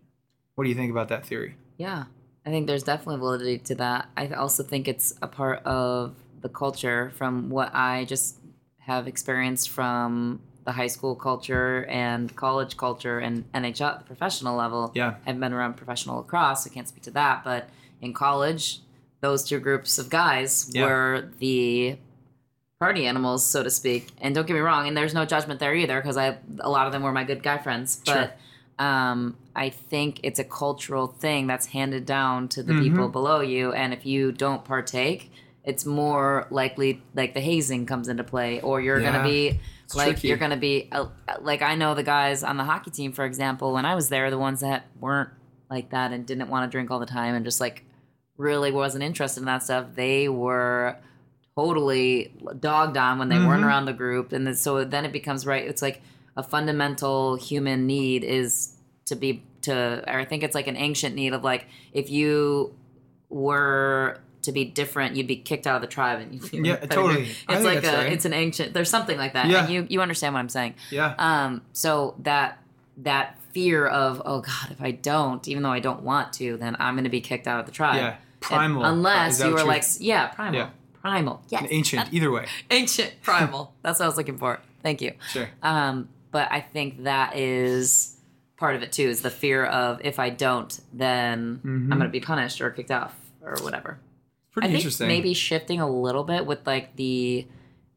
[0.55, 1.55] What do you think about that theory?
[1.77, 2.05] Yeah,
[2.45, 4.09] I think there's definitely validity to that.
[4.17, 8.37] I also think it's a part of the culture from what I just
[8.79, 14.55] have experienced from the high school culture and college culture and NHL at the professional
[14.55, 14.91] level.
[14.95, 15.15] Yeah.
[15.25, 17.43] I've been around professional lacrosse, so I can't speak to that.
[17.43, 17.69] But
[18.01, 18.79] in college,
[19.21, 20.85] those two groups of guys Yeah.
[20.85, 21.97] were the
[22.79, 24.09] party animals, so to speak.
[24.19, 26.87] And don't get me wrong, and there's no judgment there either because I a lot
[26.87, 28.01] of them were my good guy friends.
[28.05, 28.31] Sure.
[28.77, 32.83] But um, I think it's a cultural thing that's handed down to the Mm-hmm.
[32.83, 35.31] people below you, and if you don't partake,
[35.63, 39.11] it's more likely like the hazing comes into play, or you're Yeah.
[39.11, 39.59] gonna be
[39.93, 40.29] like tricky.
[40.29, 41.05] you're gonna be uh,
[41.41, 44.29] like I know the guys on the hockey team, for example, when I was there,
[44.31, 45.29] the ones that weren't
[45.69, 47.83] like that and didn't want to drink all the time and just like
[48.37, 50.95] really wasn't interested in that stuff, they were
[51.55, 53.47] totally dogged on when they Mm-hmm.
[53.47, 55.65] weren't around the group, and then, so then it becomes right.
[55.65, 56.01] It's like
[56.37, 58.73] a fundamental human need is
[59.05, 62.73] to be to, or I think it's like an ancient need of like if you
[63.29, 66.73] were to be different, you'd be kicked out of the tribe, and you'd be Yeah,
[66.81, 67.29] like, totally.
[67.47, 68.13] It's like a, right.
[68.13, 68.73] it's an ancient.
[68.73, 69.65] There's something like that, Yeah.
[69.65, 70.75] and you you understand what I'm saying.
[70.89, 71.13] Yeah.
[71.17, 72.57] Um, so that
[72.97, 76.75] that fear of oh god, if I don't, even though I don't want to, then
[76.79, 77.97] I'm going to be kicked out of the tribe.
[77.97, 78.15] Yeah.
[78.39, 78.83] Primal.
[78.83, 80.69] Is unless that you were like, yeah, primal, Yeah.
[80.99, 82.47] primal, yes, Ancient, either way.
[82.71, 83.71] ancient, primal.
[83.83, 84.59] That's what I was looking for.
[84.81, 85.13] Thank you.
[85.29, 85.47] Sure.
[85.61, 88.17] Um, but I think that is
[88.61, 89.07] part of it too.
[89.09, 91.91] Is the fear of if I don't, then Mm-hmm.
[91.91, 93.99] I'm going to be punished or kicked off or whatever.
[94.53, 95.07] Pretty I think interesting.
[95.07, 97.47] maybe shifting a little bit with like the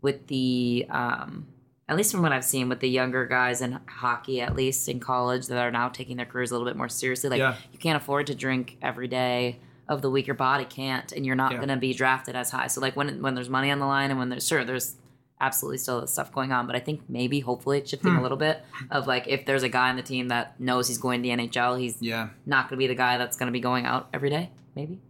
[0.00, 1.46] with the um
[1.88, 5.00] at least from what I've seen with the younger guys in hockey, at least in
[5.00, 7.29] college, that are now taking their careers a little bit more seriously.
[7.29, 7.57] Like Yeah.
[7.72, 10.27] you can't afford to drink every day of the week.
[10.27, 11.59] Your body can't, and you're not Yeah.
[11.59, 12.68] going to be drafted as high.
[12.68, 14.96] So like when when there's money on the line, and when there's sure there's
[15.40, 18.18] absolutely still stuff going on, but I think maybe hopefully it's shifting Hmm.
[18.18, 20.99] a little bit of like if there's a guy on the team that knows he's
[20.99, 22.29] going to the NHL, he's Yeah.
[22.47, 24.51] not going to be the guy that's going to be going out every day.
[24.75, 25.01] Maybe,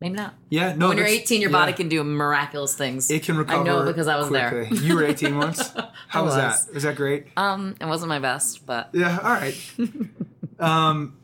[0.00, 0.34] Maybe not.
[0.50, 0.88] Yeah, no.
[0.88, 1.56] when you're 18, your yeah.
[1.58, 3.10] body can do miraculous things.
[3.10, 3.60] It can recover.
[3.60, 4.64] I know because I was quickly.
[4.64, 4.82] there.
[4.82, 5.70] you were 18 once.
[6.08, 6.66] How was, was.
[6.66, 6.74] that?
[6.74, 7.26] Was that great?
[7.36, 9.18] Um, it wasn't my best, but Yeah.
[9.22, 9.56] All right.
[10.58, 11.16] um,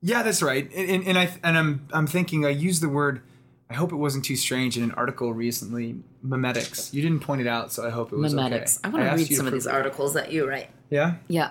[0.00, 0.70] yeah, that's right.
[0.74, 3.22] And, and, and I and I'm I'm thinking I used the word.
[3.70, 5.96] I hope it wasn't too strange in an article recently.
[6.24, 6.92] Memetics.
[6.94, 8.78] You didn't point it out, so I hope it was memetics.
[8.78, 8.84] okay.
[8.84, 9.72] I want to read some of these it.
[9.72, 10.70] articles that you write.
[10.90, 11.16] Yeah.
[11.28, 11.50] Yeah.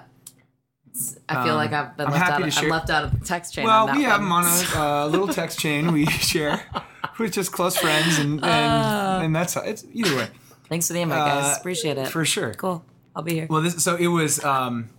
[1.27, 2.39] I feel Um, like I've been I'm left happy out.
[2.41, 3.65] to Of, share- I'm left out of the text chain.
[3.65, 4.47] Well, on that we have them on a
[4.79, 6.61] uh, little text chain we share
[7.19, 9.19] with just close friends, and and, Uh.
[9.23, 10.27] and that's it's either way
[10.69, 11.55] Thanks for the invite, guys.
[11.55, 12.07] Uh, Appreciate it.
[12.07, 12.53] for sure.
[12.55, 12.83] Cool.
[13.15, 13.47] I'll be here.
[13.49, 14.43] Well, this so it was.
[14.43, 14.89] Um,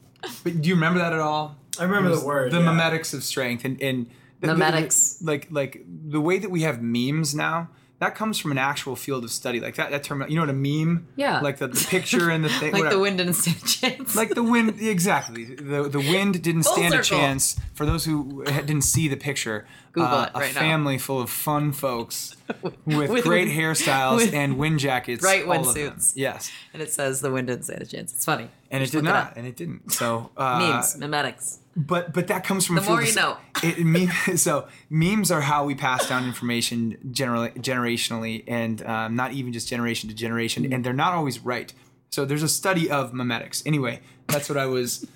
[0.44, 1.56] but do you remember that at all?
[1.80, 2.52] I remember the word.
[2.52, 2.66] the yeah.
[2.66, 4.06] memetics of strength, and and
[4.40, 5.18] the, the- Memetics.
[5.20, 7.68] the- like like the way that we have memes now.
[8.00, 9.90] That comes from an actual field of study, like that.
[9.90, 11.06] That term, you know what a meme?
[11.16, 11.40] Yeah.
[11.40, 12.72] Like the, the picture and the thing.
[12.72, 12.96] like whatever.
[12.96, 14.16] the wind didn't stand a chance.
[14.16, 18.44] like the wind exactly the the wind didn't Full stand a chance for those who
[18.44, 20.60] didn't see the picture Google uh, it a right now.
[20.60, 22.36] family full of fun folks
[22.84, 25.92] with, With great wind- hairstyles with and wind jackets bright all of them.
[25.92, 26.12] windsuits.
[26.16, 28.12] yes and it says the wind didn't stand a chance.
[28.12, 28.48] It's funny.
[28.70, 29.28] and it did not.
[29.28, 29.36] up.
[29.36, 31.58] and it didn't so uh, Memes, memetics.
[31.76, 33.36] But but that comes from The a field more you know.
[33.62, 39.16] it, it meme, so memes are how we pass down information generally generationally and um,
[39.16, 40.74] not even just generation to generation Mm.
[40.74, 41.72] and they're not always right
[42.10, 45.06] so there's a study of memetics anyway that's what i was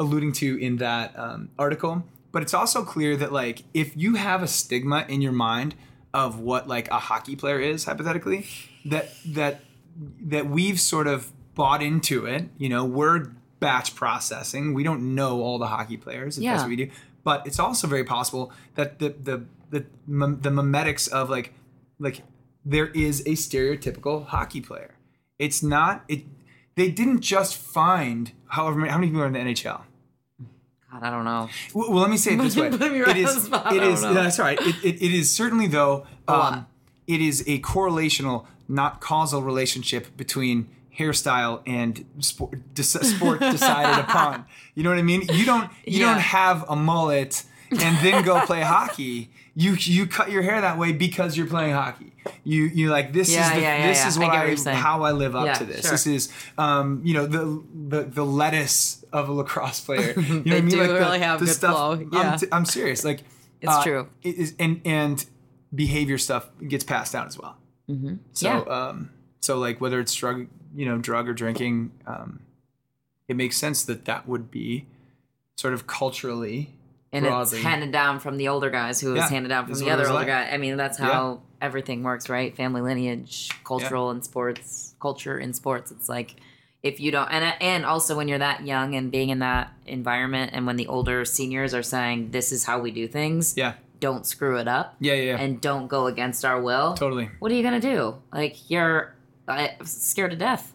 [0.00, 4.42] alluding to in that um, article but it's also clear that like if you have
[4.42, 5.74] a stigma in your mind
[6.14, 8.46] of what like a hockey player is hypothetically
[8.84, 9.60] that that
[10.20, 13.26] that we've sort of bought into it you know we're
[13.60, 16.90] batch processing we don't know all the hockey players if that's what we do
[17.24, 21.52] but it's also very possible that the the the, the memetics of like
[21.98, 22.22] like
[22.64, 24.94] there is a stereotypical hockey player
[25.38, 26.24] it's not it
[26.76, 29.82] they didn't just find however many how many people are in the nhl
[30.90, 31.50] God, I don't know.
[31.74, 32.70] well, well, let me say it this way.
[32.70, 34.02] Put me right it spot, It is.
[34.02, 34.14] know.
[34.14, 34.58] That's all right.
[34.58, 36.06] It, it, it is certainly though.
[36.26, 36.66] Um,
[37.06, 44.44] it is a correlational, not causal relationship between hairstyle and sport, de- sport decided upon.
[44.74, 45.22] You know what I mean?
[45.32, 45.70] You don't.
[45.86, 46.12] You Yeah.
[46.14, 49.30] don't have a mullet and then go play hockey.
[49.54, 52.12] You you cut your hair that way because you're playing hockey.
[52.44, 54.08] You you like this Yeah, is the, yeah, yeah, this yeah.
[54.08, 55.82] is what what I, how I live up Yeah, to this.
[55.82, 55.90] sure.
[55.92, 60.14] This is um you know the the, the lettuce of a lacrosse player.
[60.16, 60.68] You know what I mean?
[60.68, 63.04] do Like the- really have the good stuff, flow, I'm t- I'm serious.
[63.04, 63.20] Like
[63.60, 64.08] It's uh, true.
[64.22, 65.24] It is, and and
[65.74, 67.56] behavior stuff gets passed down as well.
[67.90, 68.14] Mm-hmm.
[68.32, 68.74] So Yeah.
[68.88, 70.46] um, so like whether it's drug,
[70.78, 72.38] you know, drug or drinking, um,
[73.26, 74.86] it makes sense that that would be
[75.56, 76.72] sort of culturally
[77.10, 77.58] and broadly.
[77.58, 80.14] it's handed down from the older guys who was handed down from the other older
[80.14, 80.28] like.
[80.28, 80.50] guy.
[80.52, 82.54] I mean, that's how everything works, right?
[82.56, 85.90] Family lineage, cultural and sports, culture in sports.
[85.90, 86.36] It's like
[86.84, 90.52] if you don't, and and also when you're that young and being in that environment,
[90.54, 94.24] and when the older seniors are saying this is how we do things, yeah, don't
[94.24, 95.38] screw it up, yeah, yeah, yeah.
[95.38, 96.94] and don't go against our will.
[96.94, 97.30] totally.
[97.40, 98.14] What are you gonna do?
[98.32, 99.12] Like you're
[99.48, 100.72] I, was scared to death.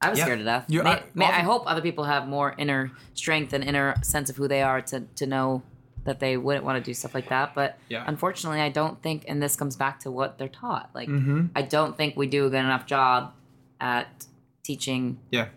[0.00, 0.24] I was Yeah.
[0.26, 0.68] scared to death.
[0.68, 4.36] May, I- may, I hope other people have more inner strength and inner sense of
[4.36, 5.62] who they are to to know
[6.04, 7.54] that they wouldn't want to do stuff like that.
[7.54, 8.04] But Yeah.
[8.06, 10.90] unfortunately, I don't think, and this comes back to what they're taught.
[10.94, 11.46] Like Mm-hmm.
[11.56, 13.32] I don't think we do a good enough job
[13.80, 14.26] at
[14.62, 15.48] teaching Yeah,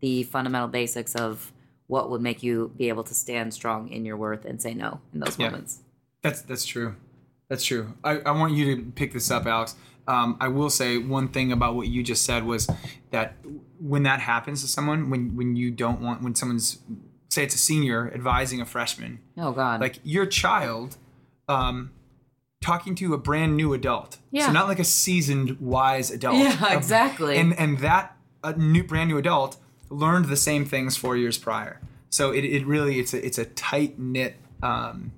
[0.00, 1.52] the fundamental basics of
[1.86, 5.00] what would make you be able to stand strong in your worth and say no
[5.12, 5.48] in those Yeah.
[5.48, 5.80] moments.
[6.22, 6.94] that's that's true.
[7.50, 7.92] That's true.
[8.02, 9.76] I, I want you to pick this up, Alex.
[10.06, 12.68] Um, I will say one thing about what you just said was
[13.10, 13.36] that
[13.80, 16.78] when that happens to someone, when when you don't want, when someone's
[17.30, 19.80] say it's a senior advising a freshman, Oh God.
[19.80, 20.96] like your child
[21.48, 21.90] um
[22.62, 24.46] talking to a brand new adult Yeah.
[24.46, 27.36] so not like a seasoned wise adult Yeah, Um, exactly.
[27.36, 29.56] and and that a new brand new adult
[29.90, 33.44] learned the same things four years prior so it, it really it's a it's a
[33.44, 35.12] tight knit um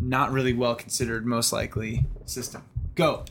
[0.00, 2.62] not really well considered most likely system
[2.94, 3.24] go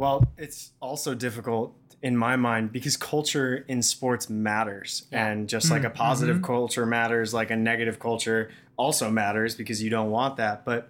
[0.00, 5.06] Well, it's also difficult in my mind because culture in sports matters.
[5.12, 5.26] Yeah.
[5.26, 9.90] And just like a positive culture matters, like a negative culture also matters because you
[9.90, 10.64] don't want that.
[10.64, 10.88] But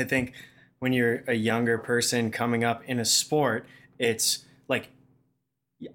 [0.00, 0.32] I think
[0.80, 3.66] when you're a younger person coming up in a sport,
[4.00, 4.88] it's like,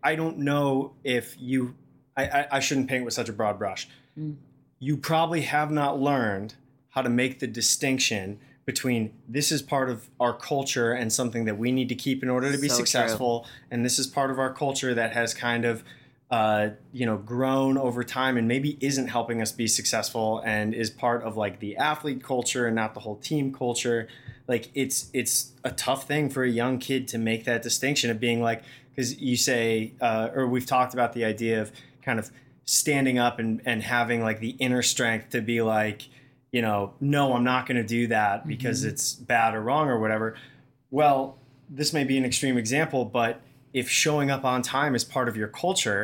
[0.01, 1.75] I don't know if you,
[2.15, 3.89] I, I, I shouldn't paint with such a broad brush.
[4.17, 4.37] Mm.
[4.79, 6.55] You probably have not learned
[6.91, 11.57] how to make the distinction between this is part of our culture and something that
[11.57, 12.85] we need to keep in order to be So true.
[12.85, 15.83] successful and this is part of our culture that has kind of
[16.31, 20.89] uh, you know grown over time and maybe isn't helping us be successful and is
[20.89, 24.07] part of like the athlete culture and not the whole team culture
[24.47, 28.19] like it's it's a tough thing for a young kid to make that distinction of
[28.19, 32.31] being like because you say uh, or we've talked about the idea of kind of
[32.65, 36.09] standing up and, and having like the inner strength to be like
[36.55, 39.97] you know no i'm not going to do that because it's bad or wrong or
[39.99, 40.27] whatever
[40.91, 41.19] Well,
[41.79, 43.33] this may be an extreme example, but
[43.73, 46.03] if showing up on time is part of your culture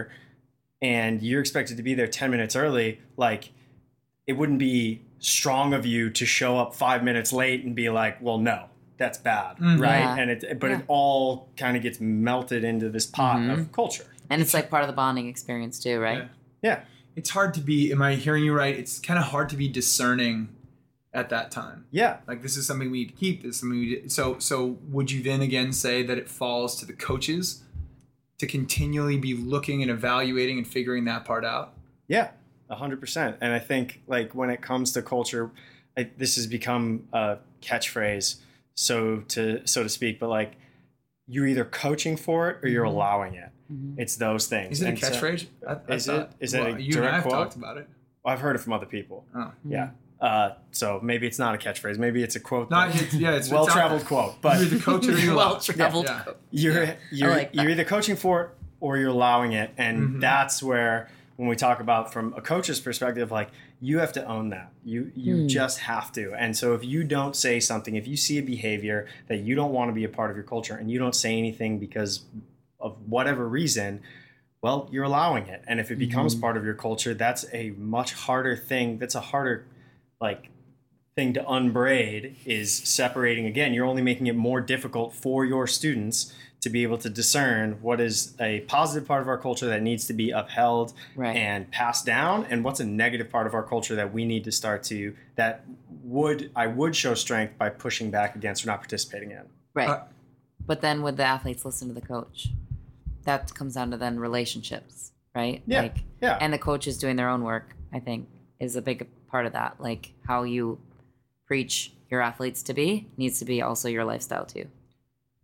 [0.82, 3.44] and you're expected to be there 10 minutes early, like
[4.28, 8.16] it wouldn't be strong of you to show up five minutes late and be like,
[8.22, 8.66] well, no,
[8.98, 9.56] that's bad.
[9.62, 10.00] Right.
[10.00, 10.16] Yeah.
[10.20, 10.80] And it, but Yeah.
[10.80, 13.52] it all kind of gets melted into this pot Mm-hmm.
[13.52, 14.06] of culture.
[14.30, 16.28] And it's like part of the bonding experience too, right?
[16.62, 16.70] Yeah.
[16.70, 16.80] Yeah.
[17.16, 17.92] It's hard to be.
[17.92, 18.76] Am I hearing you right?
[18.76, 20.50] It's kind of hard to be discerning
[21.14, 21.86] at that time.
[21.92, 22.18] Yeah.
[22.28, 23.44] Like this is something we need to keep.
[23.44, 24.08] This is something we.
[24.08, 27.64] So so would you then again say that it falls to the coaches
[28.38, 31.74] to continually be looking and evaluating and figuring that part out?
[32.08, 32.32] Yeah,
[32.70, 33.38] a hundred percent.
[33.42, 35.52] And I think like when it comes to culture,
[35.98, 38.38] I, this has become a catchphrase,
[38.74, 40.20] so to so to speak.
[40.20, 40.54] But like,
[41.28, 42.96] you're either coaching for it or you're mm-hmm.
[42.96, 43.50] allowing it.
[43.98, 44.74] It's those things.
[44.80, 45.46] Is it a And so- catchphrage?
[45.68, 47.34] I, I Is it- thought- is it a you and I've quote?
[47.34, 47.88] talked about it.
[48.26, 49.26] I've heard it from other people.
[49.36, 49.52] Oh.
[49.68, 49.90] Yeah.
[50.20, 51.98] Uh, so maybe it's not a catchphrase.
[51.98, 52.70] Maybe it's a quote.
[52.70, 54.40] Not, that- it's, yeah, it's well traveled quote.
[54.42, 56.06] But You're either coaching or you're well traveled.
[56.06, 56.24] Yeah.
[56.52, 60.20] you're you're, like you're either coaching for it or you're allowing it and Mm-hmm.
[60.20, 64.50] that's where when we talk about from a coach's perspective like you have to own
[64.50, 68.16] that you you just have to and so if you don't say something if you
[68.16, 70.92] see a behavior that you don't want to be a part of your culture and
[70.92, 72.22] you don't say anything because
[72.82, 74.02] of whatever reason
[74.62, 78.14] well you're allowing it and if it becomes part of your culture that's a much
[78.14, 79.66] harder thing that's a harder
[80.20, 80.50] like
[81.16, 86.34] thing to unbraid is separating again you're only making it more difficult for your students
[86.62, 90.06] to be able to discern what is a positive part of our culture that needs
[90.06, 91.36] to be upheld Right.
[91.36, 94.52] and passed down and what's a negative part of our culture that we need to
[94.52, 95.66] start to that
[96.04, 99.88] would i would show strength by pushing back against or not participating in Right.
[99.90, 100.04] Uh,
[100.66, 102.50] but then would the athletes listen to the coach?
[103.26, 105.62] That comes down to then relationships, right?
[105.68, 106.38] Yeah, Like yeah.
[106.42, 108.28] and the coaches doing their own work, I think,
[108.60, 109.80] is a big part of that.
[109.80, 110.80] Like how you
[111.46, 114.68] preach your athletes to be needs to be also your lifestyle too.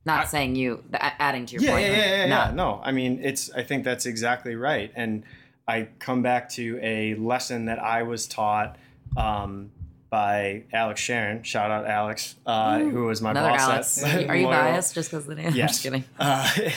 [0.06, 1.86] Not I- saying you adding to your yeah, point.
[1.86, 2.52] yeah, yeah, yeah, yeah.
[2.54, 3.52] No, I mean, it's.
[3.52, 5.24] I think that's exactly right, and
[5.68, 8.78] I come back to a lesson that I was taught
[9.18, 9.70] um,
[10.10, 11.44] by Alex Sharon.
[11.44, 13.62] Shout out Alex, uh, who was my Another boss.
[14.02, 14.04] Alex.
[14.04, 15.48] At Are you biased just because the name?
[15.48, 15.72] I'm Yes.
[15.72, 16.06] just kidding.
[16.18, 16.50] Uh,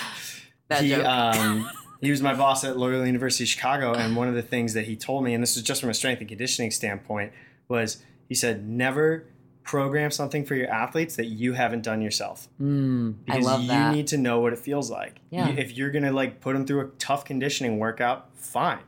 [0.78, 1.04] He, joke.
[1.04, 4.74] um, he was my boss at Loyola University of Chicago, and one of the things
[4.74, 7.32] that he told me, and this is just from a strength and conditioning standpoint,
[7.68, 9.24] was he said never
[9.62, 13.94] program something for your athletes that you haven't done yourself Mm, I because you that.
[13.94, 15.20] need to know what it feels like.
[15.30, 15.48] Yeah.
[15.50, 18.78] If you're gonna like put them through a tough conditioning workout, fine,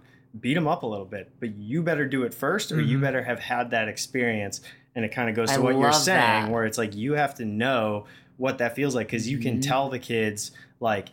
[0.41, 3.23] beat them up a little bit, but you better do it first, or you better
[3.23, 4.61] have had that experience.
[4.97, 6.51] And it kind of goes to I what you're saying, that.
[6.51, 8.07] where it's like you have to know
[8.39, 9.69] what that feels like because you can Mm-hmm.
[9.69, 11.09] tell the kids like,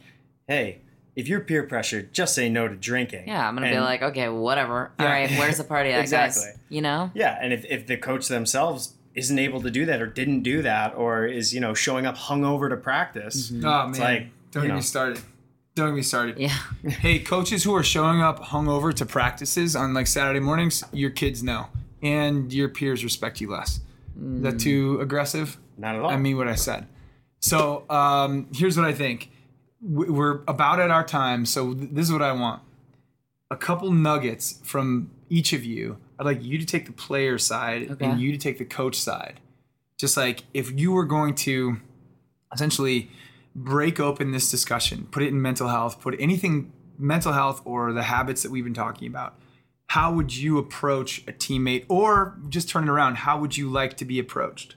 [0.49, 0.81] hey.
[1.15, 3.27] If you're peer pressured, just say no to drinking.
[3.27, 4.91] yeah, I'm gonna be like, okay, whatever.
[4.99, 5.05] Yeah.
[5.05, 6.43] All right, where's the party at, Exactly.
[6.45, 6.57] guys?
[6.69, 7.11] You know?
[7.13, 10.61] Yeah, and if, if the coach themselves isn't able to do that or didn't do
[10.61, 13.65] that or is, you know, showing up hungover to practice, Mm-hmm.
[13.65, 15.19] Oh man, like, don't you get me started.
[15.75, 16.37] Don't get me started.
[16.37, 16.55] Yeah.
[16.89, 21.43] Hey, coaches who are showing up hungover to practices on like Saturday mornings, your kids
[21.43, 21.65] know,
[22.01, 23.81] and your peers respect you less.
[24.35, 25.57] Is that too aggressive?
[25.77, 26.09] not at all.
[26.11, 26.87] I mean what I said.
[27.41, 29.31] So um, here's what I think.
[29.81, 32.61] We- We're about at our time, so this is what I want.
[33.51, 35.97] A couple nuggets from each of you.
[36.19, 38.05] I'd like you to take the player side Okay.
[38.05, 39.39] and you to take the coach side.
[39.97, 41.77] Just like if you were going to
[42.53, 43.09] essentially
[43.55, 48.03] break open this discussion, put it in mental health, put anything mental health or the
[48.03, 49.35] habits that we've been talking about.
[49.87, 53.15] How would you approach a teammate or just turn it around?
[53.15, 54.75] How would you like to be approached?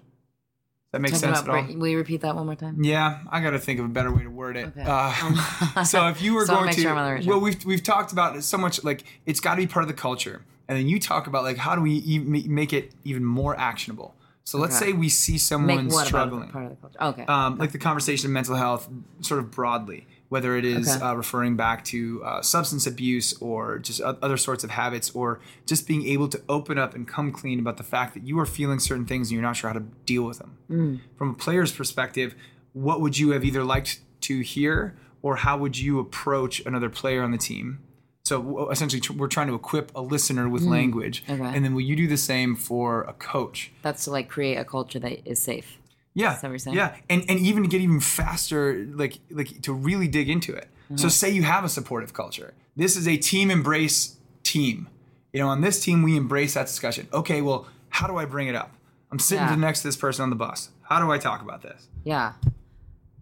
[0.93, 1.79] That makes Talking sense at all?
[1.79, 2.85] will you repeat that one more time?
[2.85, 4.67] Yeah, I got to think of a better way to word it.
[4.77, 4.85] Okay.
[4.87, 7.41] Uh, so if you were So going make to, sure I'm on the right well,
[7.41, 8.85] we've we've talked about it so much.
[8.85, 11.57] Like it's got to be part of the culture, and then you talk about like
[11.57, 14.15] how do we e- make it even more actionable.
[14.45, 14.91] So let's Okay.
[14.91, 17.03] say we see someone struggling, about part of the culture?
[17.03, 17.25] Okay.
[17.27, 18.89] um, like the conversation of mental health,
[19.21, 21.05] sort of broadly, whether it is Okay.
[21.05, 25.87] uh, referring back to uh, substance abuse or just other sorts of habits, or just
[25.87, 28.79] being able to open up and come clean about the fact that you are feeling
[28.79, 30.53] certain things and you're not sure how to deal with them.
[30.71, 31.01] Mm.
[31.19, 32.35] From a player's perspective,
[32.73, 37.23] what would you have either liked to hear, or how would you approach another player
[37.23, 37.81] on the team?
[38.25, 41.35] So essentially, we're trying to equip a listener with language, Mm.
[41.35, 41.57] Okay.
[41.57, 43.71] and then will you do the same for a coach?
[43.83, 45.79] That's to like create a culture that is safe.
[46.15, 46.77] Yeah, you're saying?
[46.77, 50.69] yeah, and and even get even faster, like like to really dig into it.
[50.85, 50.97] Mm-hmm.
[50.97, 52.53] So say you have a supportive culture.
[52.77, 54.89] This is a team embrace team.
[55.33, 57.09] You know, on this team we embrace that discussion.
[57.13, 58.73] Okay, well, how do I bring it up?
[59.11, 59.55] I'm sitting Yeah.
[59.57, 60.71] next to this person on the bus.
[60.83, 61.89] How do I talk about this?
[62.05, 62.33] Yeah.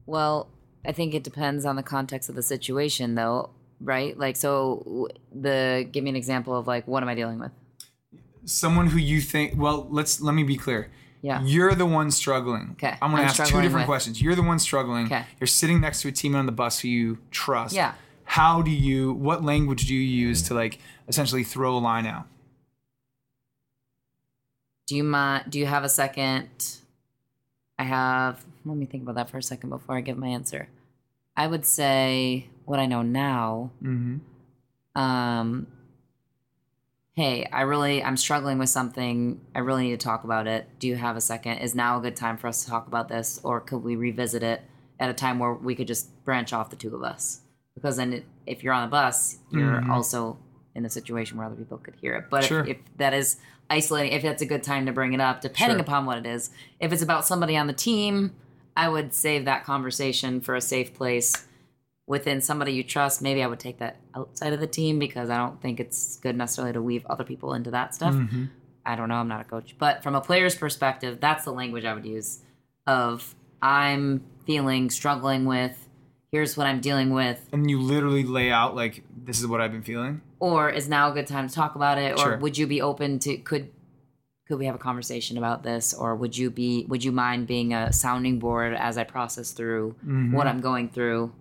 [0.07, 0.49] Well,
[0.84, 4.18] I think it depends on the context of the situation, though, right?
[4.18, 7.53] Like, so the give me an example of like what am I dealing with?
[8.45, 9.55] Someone who you think.
[9.57, 10.91] Well, let's let me be clear.
[11.23, 11.43] Yeah.
[11.45, 12.71] You're the one struggling.
[12.73, 14.23] Okay, I'm gonna I'm ask two different with- questions.
[14.23, 15.07] You're the one struggling.
[15.07, 15.25] Okay.
[15.39, 17.75] You're sitting next to a team on the bus who you trust.
[17.75, 17.93] Yeah.
[18.25, 19.12] How do you?
[19.12, 22.27] What language do you use to like essentially throw a line out?
[24.87, 25.45] Do you mind?
[25.51, 26.49] Do you have a second?
[27.79, 28.45] I have.
[28.64, 30.68] Let me think about that for a second before I give my answer.
[31.37, 33.71] I would say what I know now.
[33.83, 35.01] Mm-hmm.
[35.01, 35.66] Um,
[37.21, 39.43] hey, I really, I'm struggling with something.
[39.55, 40.66] I really need to talk about it.
[40.79, 41.59] Do you have a second?
[41.59, 44.43] Is now a good time for us to talk about this, or could we revisit
[44.43, 44.62] it
[44.99, 47.43] at a time where we could just branch off the two of us?
[47.75, 49.91] Because then, it, if you're on the bus, you're Mhm.
[49.91, 50.39] also
[50.75, 52.31] in a situation where other people could hear it.
[52.31, 52.61] But Sure.
[52.61, 53.37] if, if that is
[53.68, 55.83] isolating, if that's a good time to bring it up, depending Sure.
[55.83, 56.49] upon what it is.
[56.81, 58.33] If it's about somebody on the team,
[58.79, 61.47] I would save that conversation for a safe place
[62.11, 63.23] within somebody you trust.
[63.23, 66.37] Maybe I would take that outside of the team because I don't think it's good
[66.37, 68.15] necessarily to weave other people into that stuff.
[68.15, 68.47] Mm-hmm.
[68.85, 69.15] I don't know.
[69.15, 72.41] I'm not a coach, but from a player's perspective, that's the language I would use.
[72.87, 75.87] Of I'm feeling, struggling with.
[76.33, 79.73] Here's what I'm dealing with, And you literally lay out like this is what I've
[79.73, 80.21] been feeling.
[80.41, 83.19] or is now a good time to talk about it, or would you be open
[83.21, 83.71] to could
[84.49, 87.73] could we have a conversation about this, or would you be would you mind being
[87.75, 90.33] a sounding board as I process through Mhm.
[90.33, 91.33] what I'm going through,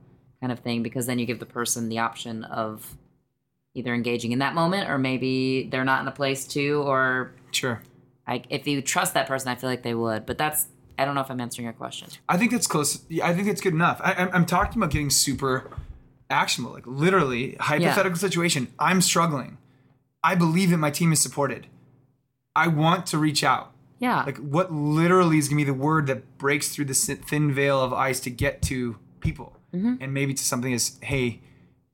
[0.42, 0.84] kind of thing?
[0.84, 2.96] Because then you give the person the option of
[3.74, 7.82] either engaging in that moment, or maybe they're not in a place to, or Sure.
[8.28, 10.26] I, if you trust that person, I feel like they would.
[10.26, 10.68] But that's
[10.98, 12.10] I don't know if I'm answering your question.
[12.28, 13.04] I think that's close.
[13.08, 14.02] Yeah, I think it's good enough.
[14.04, 15.72] I, I'm, I'm talking about getting super
[16.30, 18.68] actionable, like literally hypothetical situation.
[18.78, 19.58] I'm struggling.
[20.24, 21.68] I believe that my team is supported.
[22.56, 23.72] I want to reach out.
[24.00, 24.24] Yeah.
[24.24, 27.94] Like what literally is gonna be the word that breaks through the thin veil of
[27.94, 29.96] ice to get to people, Mm-hmm.
[30.02, 31.42] and maybe to something is, hey,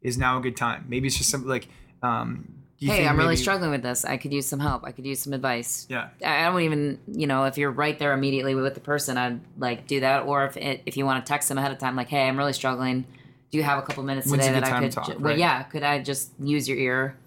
[0.02, 0.86] is now a good time?
[0.88, 1.68] Maybe it's just something like,
[2.02, 4.06] um, you hey, I'm really struggling with this.
[4.06, 4.84] I could use some help.
[4.84, 5.88] I could use some advice.
[5.90, 6.10] Yeah.
[6.24, 9.88] I don't even, you know, if you're right there immediately with the person, I'd like
[9.88, 10.24] do that.
[10.24, 12.38] Or if it, if you want to text them ahead of time, like, hey, I'm
[12.38, 13.06] really struggling.
[13.52, 14.92] Do you have a couple minutes When's today that I could?
[14.92, 15.38] to talk, ju- well, right.
[15.38, 17.18] yeah, could I just use your ear?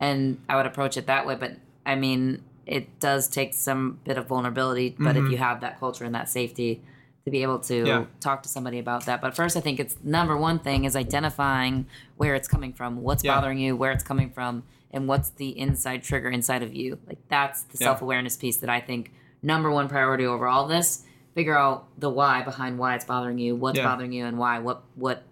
[0.00, 1.34] And I would approach it that way.
[1.34, 1.52] But
[1.84, 4.96] I mean, it does take some bit of vulnerability.
[4.98, 6.82] But if you have that culture and that safety
[7.24, 7.86] to be able to.
[7.86, 8.04] Yeah.
[8.20, 9.20] talk to somebody about that.
[9.20, 13.24] But first, I think it's number one thing is identifying where it's coming from, what's
[13.24, 13.34] Yeah.
[13.36, 16.98] bothering you, where it's coming from, and what's the inside trigger inside of you.
[17.06, 17.86] Like that's the Yeah.
[17.88, 19.12] self awareness piece that I think
[19.42, 21.04] number one priority over all this.
[21.34, 24.58] Figure out the why behind why it's bothering you, what's bothering you, and why.
[24.58, 25.22] What what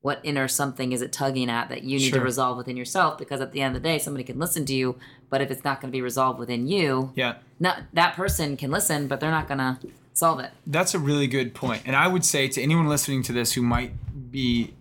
[0.00, 2.20] what inner something is it tugging at that you need Sure.
[2.20, 3.18] to resolve within yourself?
[3.18, 4.94] Because at the end of the day, somebody can listen to you,
[5.28, 7.34] but if it's not going to be resolved within you, Yeah.
[7.58, 9.76] not that person can listen, but they're not going to
[10.18, 10.50] solve it.
[10.66, 11.82] That's a really good point.
[11.86, 13.92] And I would say to anyone listening to this who might
[14.30, 14.74] be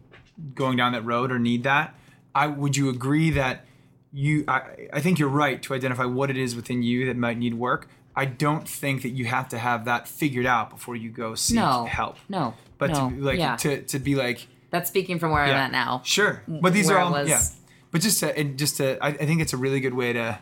[0.56, 1.96] going down that road or need that,
[2.34, 3.66] I would you agree that
[4.12, 7.38] you I, I think you're right to identify what it is within you that might
[7.38, 7.88] need work.
[8.16, 11.58] I don't think that you have to have that figured out before you go seek
[11.58, 12.18] No help.
[12.28, 13.56] No, But no, to like yeah.
[13.58, 16.02] to, to be like That's speaking from where I'm at now.
[16.04, 16.42] Sure.
[16.48, 17.42] But these are all was- yeah.
[17.92, 20.40] But just to and just to I, I think it's a really good way to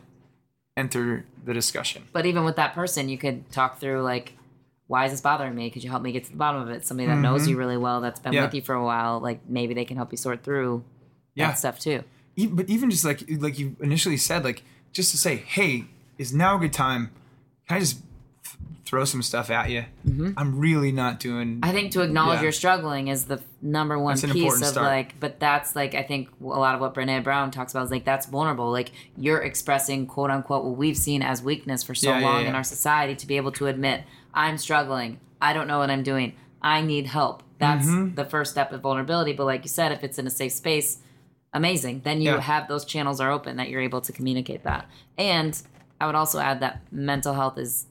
[0.78, 2.08] enter the discussion.
[2.12, 4.34] But even with that person, you could talk through like,
[4.88, 5.70] why is this bothering me?
[5.72, 6.86] Could you help me get to the bottom of it?
[6.86, 8.36] Somebody that knows you really well, that's been Mm-hmm.
[8.38, 8.46] Yeah.
[8.46, 10.84] with you for a while, like maybe they can help you sort through
[11.34, 11.48] Yeah.
[11.48, 12.04] that stuff too.
[12.50, 15.86] But even just like like you initially said, like just to say, hey,
[16.18, 17.12] is now a good time?
[17.68, 18.00] Can I just
[18.86, 19.86] throw some stuff at you?
[20.38, 21.56] I'm really not doing.
[21.56, 21.66] Mm-hmm.
[21.66, 22.44] I think to acknowledge Yeah.
[22.44, 24.86] you're struggling is the number one piece of start.
[24.86, 27.92] like, but that's like I think a lot of what Brene Brown talks about is
[27.92, 28.72] like that's vulnerable.
[28.72, 32.46] Like you're expressing quote unquote what we've seen as weakness for so Yeah, yeah, long
[32.46, 35.20] in our society to be able to admit I'm struggling.
[35.42, 36.36] I don't know what I'm doing.
[36.62, 37.42] I need help.
[37.58, 38.16] That's Mm-hmm.
[38.16, 39.34] the first step of vulnerability.
[39.34, 41.00] But like you said, if it's in a safe space,
[41.54, 42.02] amazing.
[42.04, 42.40] Then you Yeah.
[42.42, 44.88] have those channels are open that you're able to communicate that.
[45.18, 45.60] And
[46.00, 47.86] I would also add that mental health is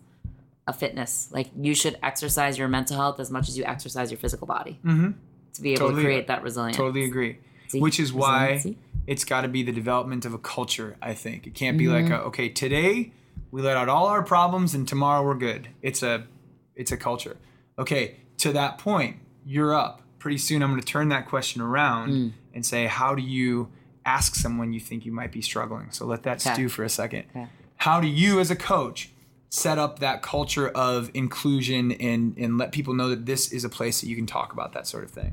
[0.66, 1.28] a fitness.
[1.32, 4.78] Like you should exercise your mental health as much as you exercise your physical body
[4.84, 6.76] to be able Totally- to create that resilience.
[6.76, 7.38] Totally agree.
[7.68, 7.80] See?
[7.80, 8.78] Which is why Resiliency.
[9.06, 10.96] it's got to be the development of a culture.
[11.02, 12.10] I think it can't be Mm-hmm.
[12.12, 13.12] like a, okay, today
[13.50, 15.68] we let out all our problems and tomorrow we're good.
[15.82, 16.24] It's a
[16.74, 17.36] it's a culture.
[17.78, 20.02] Okay, to that point, you're up.
[20.18, 22.32] Pretty soon, I'm going to turn that question around Mm.
[22.54, 23.68] and say, how do you
[24.06, 25.88] ask someone you think you might be struggling?
[25.90, 26.52] So let that Okay.
[26.54, 27.24] stew for a second.
[27.30, 27.46] Okay.
[27.76, 29.10] How do you, as a coach,
[29.54, 33.68] set up that culture of inclusion and and let people know that this is a
[33.68, 35.32] place that you can talk about that sort of thing?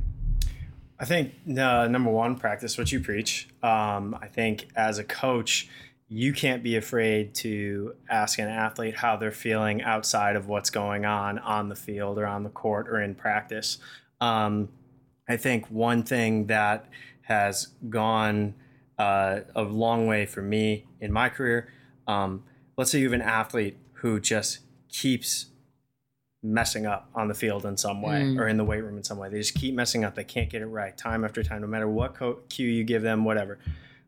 [0.99, 3.49] I think uh, number one, practice what you preach.
[3.63, 5.67] Um, I think as a coach,
[6.07, 11.03] you can't be afraid to ask an athlete how they're feeling outside of what's going
[11.03, 13.79] on on the field or on the court or in practice.
[14.19, 14.69] Um,
[15.27, 16.85] I think one thing that
[17.23, 18.53] has gone
[18.99, 21.69] uh, a long way for me in my career.
[22.07, 22.43] Um,
[22.77, 25.47] let's say you have an athlete who just keeps
[26.43, 28.39] messing up on the field in some way Mm.
[28.39, 29.29] or in the weight room in some way.
[29.29, 30.15] They just keep messing up.
[30.15, 33.03] They can't get it right time after time, no matter what co- cue you give
[33.03, 33.59] them, whatever.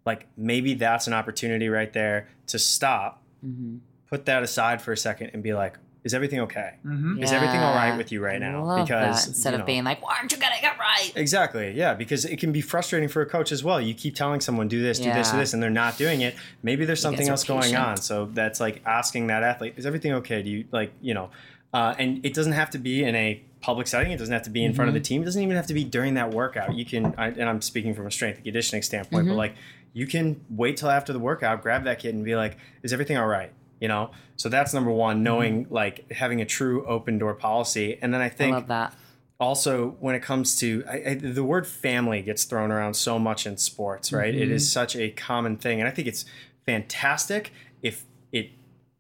[0.06, 3.78] Like maybe that's an opportunity right there to stop, Mm-hmm.
[4.10, 6.74] put that aside for a second, and be like, "Is everything okay?
[6.86, 7.24] Mm-hmm.
[7.24, 9.28] Is everything all right with you right now?" love because that.
[9.30, 11.72] instead you of know- being like, "Why aren't you getting it right?" Exactly.
[11.72, 13.80] Yeah, because it can be frustrating for a coach as well.
[13.82, 16.36] You keep telling someone do this, do this, do this, and they're not doing it.
[16.62, 17.98] Maybe there's something guys are else going on.
[17.98, 20.42] So that's like asking that athlete, is everything okay?
[20.44, 21.30] Do you like, you know,
[21.74, 24.12] uh, and it doesn't have to be in a public setting.
[24.12, 25.04] It doesn't have to be in front of the Mm-hmm.
[25.06, 25.22] team.
[25.22, 26.76] It doesn't even have to be during that workout.
[26.76, 29.30] You can, I, and I'm speaking from a strength and conditioning standpoint, Mm-hmm.
[29.32, 29.56] but like
[29.94, 33.16] you can wait till after the workout, grab that kid and be like, is everything
[33.16, 33.52] all right?
[33.84, 35.24] You know, so that's number one, Mm-hmm.
[35.30, 37.98] knowing like having a true open door policy.
[38.02, 38.94] And then I I think love that.
[39.40, 43.46] also when it comes to I, I, the word family gets thrown around so much
[43.46, 46.24] in sports right It is such a common thing and i think it's
[46.66, 48.52] fantastic if it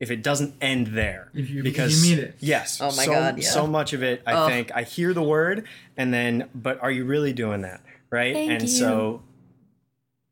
[0.01, 2.36] if it doesn't end there If you- because you mean it.
[2.39, 3.49] yes Oh my so, God, yeah.
[3.57, 4.49] so much of it i Ugh.
[4.51, 5.57] think i hear the word
[5.95, 7.79] and then but are you really doing that
[8.09, 8.67] right Thank and you.
[8.84, 9.21] so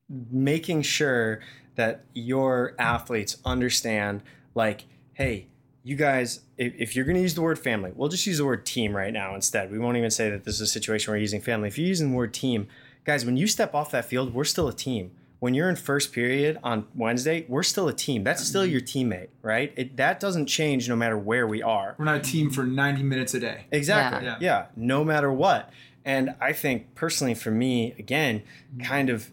[0.10, 1.40] making sure
[1.76, 4.22] that your athletes understand
[4.56, 5.48] like hey
[5.84, 8.46] you guys if, if you're going to use the word family we'll just use the
[8.46, 11.18] word team right now instead we won't even say that this is a situation where
[11.18, 12.68] we're using family if you're using the word team
[13.04, 16.14] guys when you step off that field we're still a team when you're in first
[16.14, 20.46] period on wednesday we're still a team that's still your teammate right it, that doesn't
[20.46, 23.66] change no matter where we are We're not a team for 90 minutes a day.
[23.72, 24.26] Exactly.
[24.26, 24.38] Yeah.
[24.40, 24.66] Yeah.
[24.76, 25.72] No matter what.
[26.06, 28.42] And I think personally for me, again,
[28.84, 29.30] kind of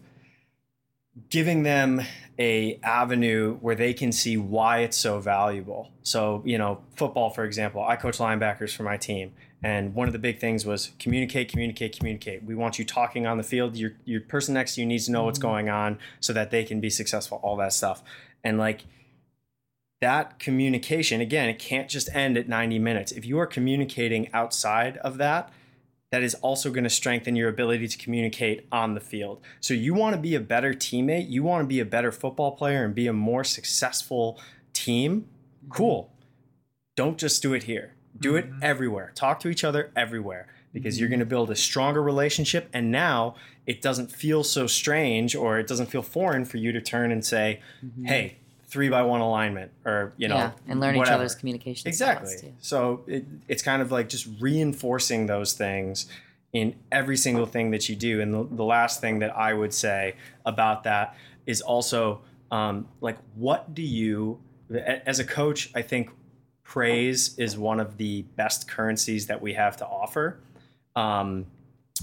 [1.29, 2.01] giving them
[2.37, 5.91] a avenue where they can see why it's so valuable.
[6.03, 9.33] So, you know, football, for example, I coach linebackers for my team.
[9.61, 12.43] And one of the big things was communicate, communicate, communicate.
[12.43, 13.75] We want you talking on the field.
[13.75, 15.47] Your your person next to you needs to know what's mm-hmm.
[15.47, 18.01] going on so that they can be successful, all that stuff.
[18.43, 18.85] And like
[20.01, 24.95] that communication again it can't just end at 90 minutes if you are communicating outside
[24.97, 25.51] of that
[26.11, 29.41] that is also going to strengthen your ability to communicate on the field.
[29.59, 32.51] So you want to be a better teammate you want to be a better football
[32.51, 34.39] player and be a more successful
[34.73, 35.71] team mm-hmm.
[35.71, 36.13] cool.
[36.95, 37.95] Don't just do it here.
[38.19, 38.59] Do it mm-hmm.
[38.61, 39.11] everywhere.
[39.15, 41.13] Talk to each other everywhere because you're mm-hmm.
[41.13, 43.35] going to build a stronger relationship and now
[43.65, 47.25] it doesn't feel so strange or it doesn't feel foreign for you to turn and
[47.25, 47.59] say
[48.03, 48.37] hey
[48.69, 52.53] three by one alignment or you know yeah, and learn each other's communication exactly.
[52.59, 56.05] so it, it's kind of like just reinforcing those things
[56.53, 58.21] in every single thing that you do.
[58.21, 60.15] And the, the last thing that i would say
[60.45, 61.15] about that
[61.45, 64.39] is also um, like what do you
[65.05, 66.11] as a coach i think
[66.63, 70.39] praise is one of the best currencies that we have to offer
[70.95, 71.45] um,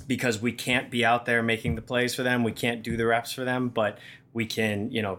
[0.09, 2.43] because we can't be out there making the plays for them.
[2.43, 3.99] We can't do the reps for them but
[4.33, 5.19] we can you know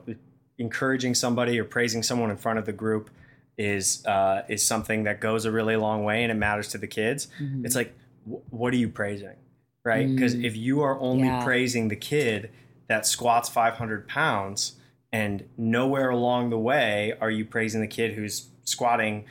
[0.57, 3.09] encouraging somebody or praising someone in front of the group
[3.57, 6.87] is uh, is something that goes a really long way and it matters to the
[6.87, 7.27] kids.
[7.41, 7.65] Mm-hmm.
[7.65, 7.93] It's like,
[8.25, 9.35] wh- what are you praising,
[9.83, 10.07] right?
[10.13, 11.39] Because if you are only Mm.
[11.39, 11.43] Yeah.
[11.43, 12.51] praising the kid
[12.87, 14.73] that squats 500 pounds
[15.11, 19.25] and nowhere along the way are you praising the kid who's squatting,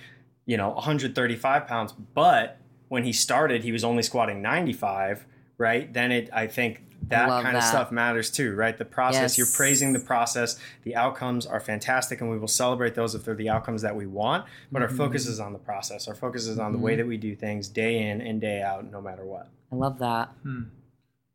[0.45, 2.59] you know, 135 pounds, but
[2.89, 5.25] when he started he was only squatting 95,
[5.59, 5.93] right?
[5.93, 6.83] Then it, I think.
[7.09, 8.77] That love kind of stuff matters too, right?
[8.77, 10.59] The process, you're praising the process.
[10.83, 14.07] The outcomes are fantastic, and we will celebrate those if they're the outcomes that we
[14.07, 14.45] want.
[14.73, 15.33] But our focus Mm-hmm.
[15.33, 16.09] is on the process.
[16.09, 18.91] Our focus is on the way that we do things day in and day out,
[18.91, 19.49] no matter what.
[19.73, 20.31] I love that.
[20.43, 20.63] Hmm.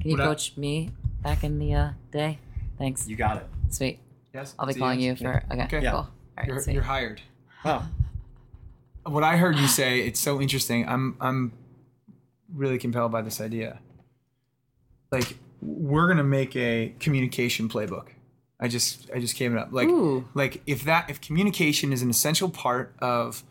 [0.01, 0.89] Can you What I- coach me
[1.22, 2.39] back in the uh, day?
[2.78, 3.07] Thanks.
[3.07, 3.47] You got it.
[3.70, 3.99] Sweet.
[4.34, 4.55] Yes.
[4.59, 5.64] I'll be it's calling you for okay.
[5.64, 5.82] Okay.
[5.84, 5.91] Yeah.
[5.91, 5.99] Cool.
[5.99, 6.47] All right.
[6.47, 6.74] You're, sweet.
[6.74, 7.22] you're hired.
[7.64, 7.88] Oh,
[9.05, 10.88] What I heard you say, it's so interesting.
[10.88, 11.53] I'm I'm
[12.53, 13.80] really compelled by this idea.
[15.12, 18.09] Like we're gonna make a communication playbook.
[18.59, 19.70] I just I just came it up.
[19.72, 20.28] Like Ooh.
[20.34, 23.43] like if that if communication is an essential part of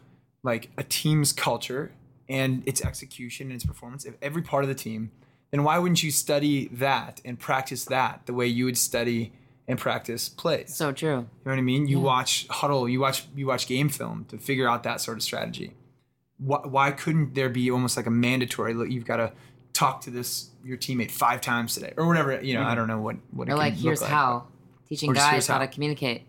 [0.42, 1.92] like a team's culture
[2.28, 5.10] and its execution and its performance, if every part of the team,
[5.50, 9.32] then why wouldn't you study that and practice that the way you would study
[9.66, 10.74] and practice plays?
[10.74, 11.08] So true.
[11.08, 11.88] You know what I mean?
[11.88, 15.22] You watch huddle, you watch you watch game film to figure out that sort of
[15.24, 15.74] strategy.
[16.38, 18.74] Why, why couldn't there be almost like a mandatory?
[18.74, 19.32] Look, you've got to
[19.72, 22.40] talk to this your teammate five times today or whatever.
[22.42, 24.10] You know, I don't know what what Or like, here's like.
[24.10, 24.44] how.
[24.88, 25.60] Teaching Or guys how how.
[25.60, 26.22] to communicate.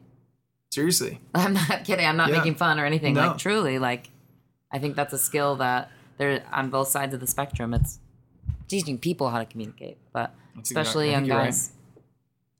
[0.71, 2.05] Seriously, I'm not kidding.
[2.05, 2.37] I'm not Yeah.
[2.37, 3.15] making fun or anything.
[3.15, 3.27] No.
[3.29, 4.09] Like truly, like
[4.71, 7.73] I think that's a skill that they're on both sides of the spectrum.
[7.73, 7.99] It's
[8.67, 11.45] teaching people how to communicate, but That's especially I young you're right.
[11.45, 11.71] guys.
[11.97, 12.01] I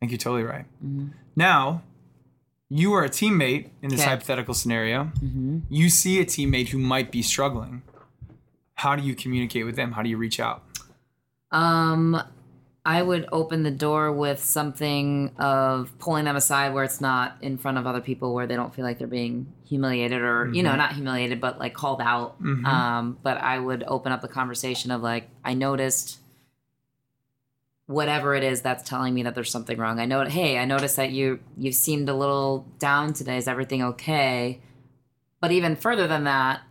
[0.02, 0.66] think you're totally right.
[0.84, 1.10] Mm-hmm.
[1.36, 1.84] Now,
[2.70, 4.10] you are a teammate in this Okay.
[4.10, 5.06] hypothetical scenario.
[5.24, 5.60] Mm-hmm.
[5.70, 7.84] You see a teammate who might be struggling.
[8.82, 9.92] How do you communicate with them?
[9.92, 10.64] How do you reach out?
[11.52, 12.20] Um,
[12.84, 17.60] I would open the door with something of pulling them aside where it's not in
[17.60, 20.76] front of other people where they don't feel like they're being humiliated or you know
[20.76, 22.38] not humiliated but like called out.
[22.66, 26.18] Um, but I would open up the conversation of like I noticed
[27.86, 30.00] whatever it is that's telling me that there's something wrong.
[30.00, 33.38] I know hey, I noticed that you you seemed a little down today.
[33.38, 34.60] Is everything okay?
[35.40, 36.62] But even further than that,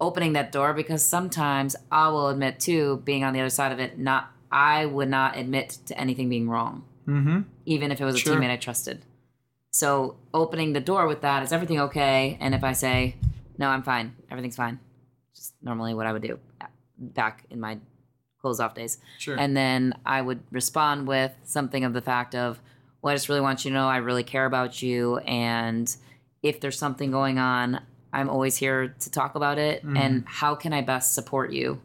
[0.00, 3.78] opening that door because sometimes I will admit too, being on the other side of
[3.78, 7.40] it, not I would not admit to anything being wrong, Mm-hmm.
[7.66, 9.02] even if it was a teammate I trusted.
[9.70, 12.36] So opening the door with that is everything okay?
[12.40, 13.16] And if I say
[13.58, 14.80] no, I'm fine, everything's fine,
[15.34, 16.38] just normally what I would do
[16.98, 17.78] back in my
[18.40, 18.98] close off days.
[19.18, 19.38] Sure.
[19.38, 22.60] And then I would respond with something of the fact of,
[23.02, 25.18] well, I just really want you to know I really care about you.
[25.18, 25.94] And
[26.42, 27.80] if there's something going on,
[28.12, 29.82] I'm always here to talk about it.
[29.82, 30.26] And mm-hmm.
[30.26, 31.80] how can I best support you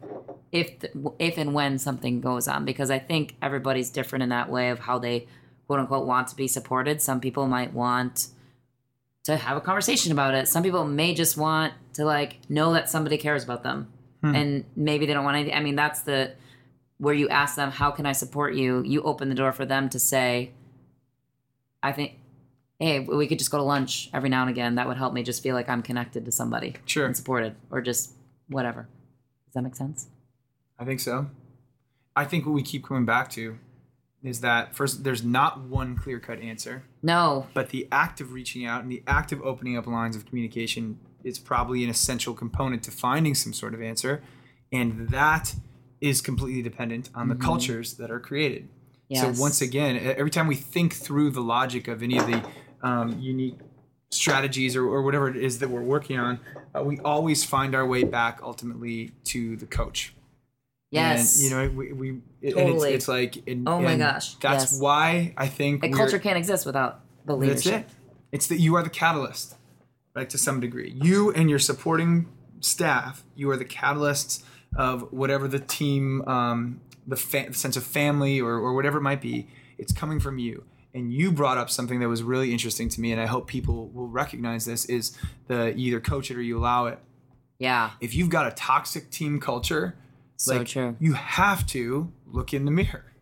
[0.52, 0.72] if,
[1.18, 2.64] if and when something goes on?
[2.64, 5.26] Because I think everybody's different in that way of how they
[5.66, 7.00] quote unquote want to be supported.
[7.00, 8.28] Some people might want
[9.24, 10.48] to have a conversation about it.
[10.48, 13.92] Some people may just want to like know that somebody cares about them.
[14.22, 14.34] Hmm.
[14.34, 15.54] And maybe they don't want anything.
[15.54, 16.32] I mean, that's the
[16.98, 18.82] where you ask them, How can I support you?
[18.82, 20.52] You open the door for them to say,
[21.82, 22.18] I think,
[22.78, 24.74] hey, we could just go to lunch every now and again.
[24.74, 27.06] That would help me just feel like I'm connected to somebody Sure.
[27.06, 28.12] and supported, or just
[28.48, 28.88] whatever.
[29.46, 30.08] Does that make sense?
[30.78, 31.26] I think so.
[32.14, 33.58] I think what we keep coming back to
[34.22, 37.46] is that first, there's not one clear cut answer, No.
[37.54, 40.98] but the act of reaching out and the act of opening up lines of communication
[41.22, 44.22] is probably an essential component to finding some sort of answer.
[44.72, 45.54] And that
[46.00, 47.44] is completely dependent on the mm-hmm.
[47.44, 48.68] cultures that are created.
[49.08, 49.36] Yes.
[49.36, 52.42] So once again, every time we think through the logic of any of the
[52.86, 53.58] um, unique
[54.10, 56.40] strategies or, or whatever it is that we're working on,
[56.74, 60.14] uh, we always find our way back ultimately to the coach.
[60.90, 61.36] Yes.
[61.36, 62.90] And, you know, we, we it, Totally.
[62.90, 64.80] it's, it's like, and, Oh my gosh, that's yes.
[64.80, 67.72] why I think a culture can't exist without the leadership.
[67.72, 67.96] that's it.
[68.32, 69.56] It's that you are the catalyst,
[70.14, 70.30] right?
[70.30, 72.28] To some degree, you and your supporting
[72.60, 74.42] staff, you are the catalysts
[74.76, 79.02] of whatever the team, um, the, fa- the sense of family or, or whatever it
[79.02, 79.48] might be.
[79.78, 80.64] It's coming from you.
[80.96, 83.88] And you brought up something that was really interesting to me, and I hope people
[83.88, 85.14] will recognize this: is
[85.46, 86.98] the you either coach it or you allow it.
[87.58, 87.90] Yeah.
[88.00, 89.94] If you've got a toxic team culture,
[90.36, 90.96] So like, true.
[90.98, 93.12] You have to look in the mirror.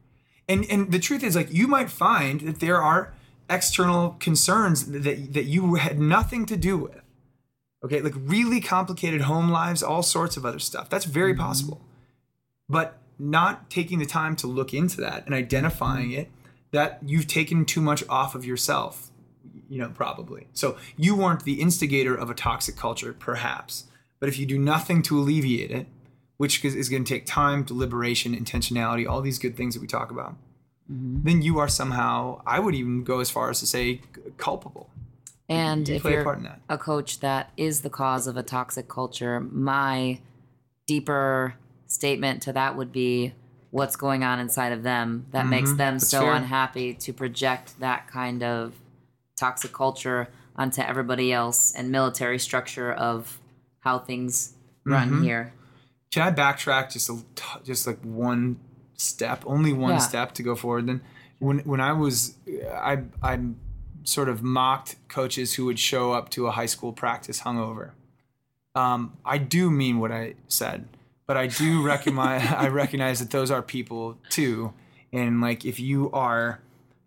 [0.49, 3.13] And and the truth is like you might find that there are
[3.51, 7.01] external concerns that that you had nothing to do with.
[7.85, 8.01] Okay?
[8.01, 10.89] Like really complicated home lives, all sorts of other stuff.
[10.89, 11.43] That's very mm-hmm.
[11.43, 11.81] possible.
[12.69, 16.21] But not taking the time to look into that and identifying mm-hmm.
[16.21, 16.31] it
[16.75, 19.11] that you've taken too much off of yourself
[19.69, 20.47] you know probably.
[20.53, 23.85] So you weren't the instigator of a toxic culture perhaps.
[24.21, 25.87] But if you do nothing to alleviate it
[26.37, 29.87] which is, is going to take time deliberation intentionality all these good things that we
[29.87, 30.35] talk about
[30.91, 31.21] mm-hmm.
[31.23, 34.01] then you are somehow i would even go as far as to say
[34.37, 34.91] culpable.
[35.49, 36.61] And you if you're part in that.
[36.69, 40.21] a coach that is the cause of a toxic culture, my
[40.87, 41.55] deeper
[41.87, 43.35] statement to that would be
[43.79, 45.95] what's going on inside of them that makes them Mm-hmm.
[45.97, 46.33] That's so fair.
[46.35, 48.75] unhappy to project that kind of
[49.37, 53.41] toxic culture onto everybody else and military structure of
[53.81, 54.55] how things
[54.87, 55.23] run Mm-hmm.
[55.25, 55.53] here.
[56.13, 58.61] Can I backtrack just a, t- just like one
[58.97, 59.99] step, only one Yeah.
[59.99, 60.87] step to go forward?
[60.87, 61.01] Then,
[61.41, 62.37] when when I was,
[62.73, 63.41] I I
[64.05, 67.91] sort of mocked coaches who would show up to a high school practice hungover.
[68.77, 70.87] Um, I do mean what I said,
[71.27, 74.73] but I do recognize I recognize that those are people too,
[75.13, 76.61] and like if you are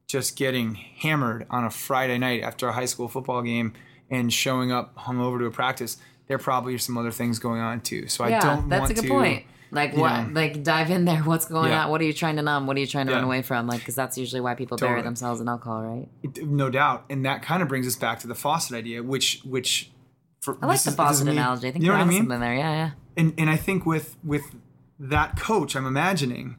[0.08, 3.74] just getting hammered on a Friday night after a high school football game
[4.10, 5.98] and showing up hungover to a practice,
[6.28, 8.08] there probably are some other things going on too.
[8.08, 9.46] So I don't that's want a good to, point.
[9.70, 10.28] Like what?
[10.28, 10.40] know.
[10.40, 11.18] like dive in there.
[11.24, 11.84] What's going Yeah.
[11.84, 11.92] on?
[11.92, 12.68] What are you trying to numb?
[12.68, 13.68] What are you trying to run away from?
[13.68, 16.08] Like, because that's usually why people bury themselves in alcohol, right?
[16.42, 19.92] no doubt, and that kind of brings us back to the faucet idea, which which
[20.40, 21.34] for I like the is- this is faucet me.
[21.34, 21.68] analogy.
[21.68, 22.20] I think you know what I mean.
[22.20, 22.56] something there.
[22.56, 22.92] Yeah, yeah.
[23.18, 24.56] And and I think with with
[25.00, 26.58] that coach, I'm imagining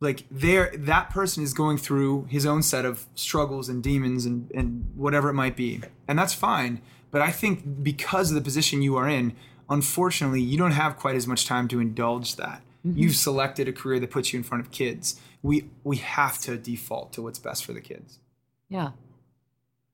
[0.00, 4.50] like there that person is going through his own set of struggles and demons and
[4.52, 6.80] and whatever it might be, and that's fine.
[7.10, 9.34] But I think because of the position you are in,
[9.68, 12.62] unfortunately, you don't have quite as much time to indulge that.
[12.86, 12.98] Mm-hmm.
[12.98, 15.20] You've selected a career that puts you in front of kids.
[15.42, 18.20] We we have to default to what's best for the kids.
[18.68, 18.92] Yeah.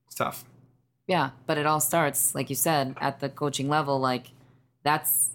[0.05, 0.45] It's tough.
[1.07, 3.97] Yeah, but it all starts, like you said, at the coaching level.
[3.99, 4.27] Like,
[4.83, 5.31] that's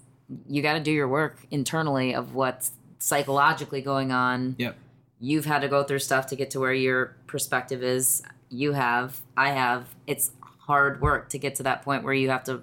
[0.47, 4.55] you got to do your work internally of what's psychologically going on.
[4.57, 4.77] Yep.
[5.19, 8.23] You've had to go through stuff to get to where your perspective is.
[8.49, 9.95] You have, I have.
[10.07, 12.61] It's hard work to get to that point where you have to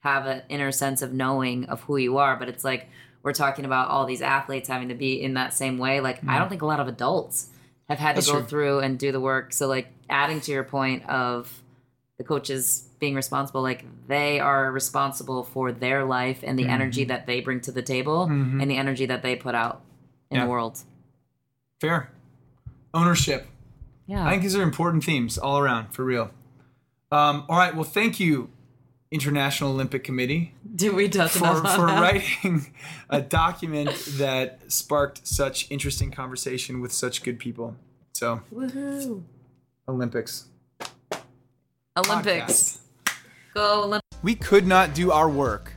[0.00, 2.36] have an inner sense of knowing of who you are.
[2.36, 2.88] But it's like
[3.22, 6.00] we're talking about all these athletes having to be in that same way.
[6.00, 6.50] Like I don't mm.
[6.50, 7.48] think a lot of adults
[7.88, 8.44] have had to go true.
[8.44, 9.52] through and do the work.
[9.52, 11.62] So like adding to your point of
[12.18, 17.26] the coaches being responsible, like they are responsible for their life and the energy that
[17.26, 19.82] they bring to the table and the energy that they put out
[20.30, 20.44] in Yeah.
[20.44, 20.78] the world.
[21.80, 22.10] Fair.
[22.92, 23.46] Ownership.
[24.06, 24.24] Yeah.
[24.26, 26.30] I think these are important themes all around, for real.
[27.10, 27.74] Um, all right.
[27.74, 28.50] Well, thank you,
[29.10, 32.72] International Olympic Committee, do we touch for, on for writing
[33.10, 37.76] a document that sparked such interesting conversation with such good people.
[38.12, 39.22] So, Woohoo.
[39.88, 40.46] Olympics.
[41.96, 42.80] Olympics.
[43.54, 44.18] Go Olympics.
[44.24, 45.72] We could not do our work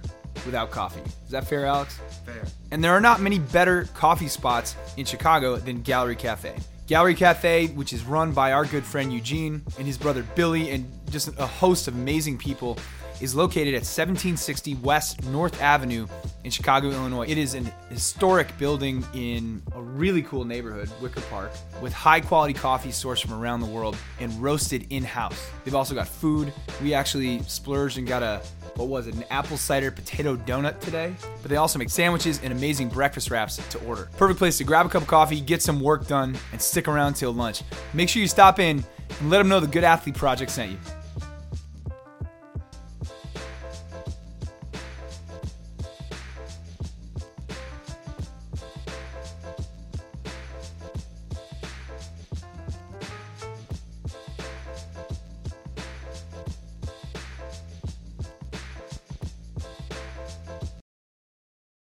[0.47, 1.03] without coffee.
[1.25, 1.99] Is that fair, Alex?
[2.25, 2.43] Fair.
[2.71, 6.55] And there are not many better coffee spots in Chicago than Gallery Cafe.
[6.87, 10.91] Gallery Cafe, which is run by our good friend Eugene and his brother Billy, and
[11.11, 12.79] just a host of amazing people,
[13.21, 16.07] is located at 1760 West North Avenue
[16.43, 17.25] in Chicago, Illinois.
[17.27, 21.51] It is an historic building in a really cool neighborhood, Wicker Park,
[21.81, 25.49] with high quality coffee sourced from around the world and roasted in house.
[25.63, 26.53] They've also got food.
[26.81, 28.41] We actually splurged and got a
[28.77, 31.15] what was it, an apple cider potato donut today.
[31.41, 34.07] But they also make sandwiches and amazing breakfast wraps to order.
[34.17, 37.15] Perfect place to grab a cup of coffee, get some work done, and stick around
[37.15, 37.63] till lunch.
[37.93, 38.83] Make sure you stop in
[39.19, 40.77] and let them know the Good Athlete Project sent you.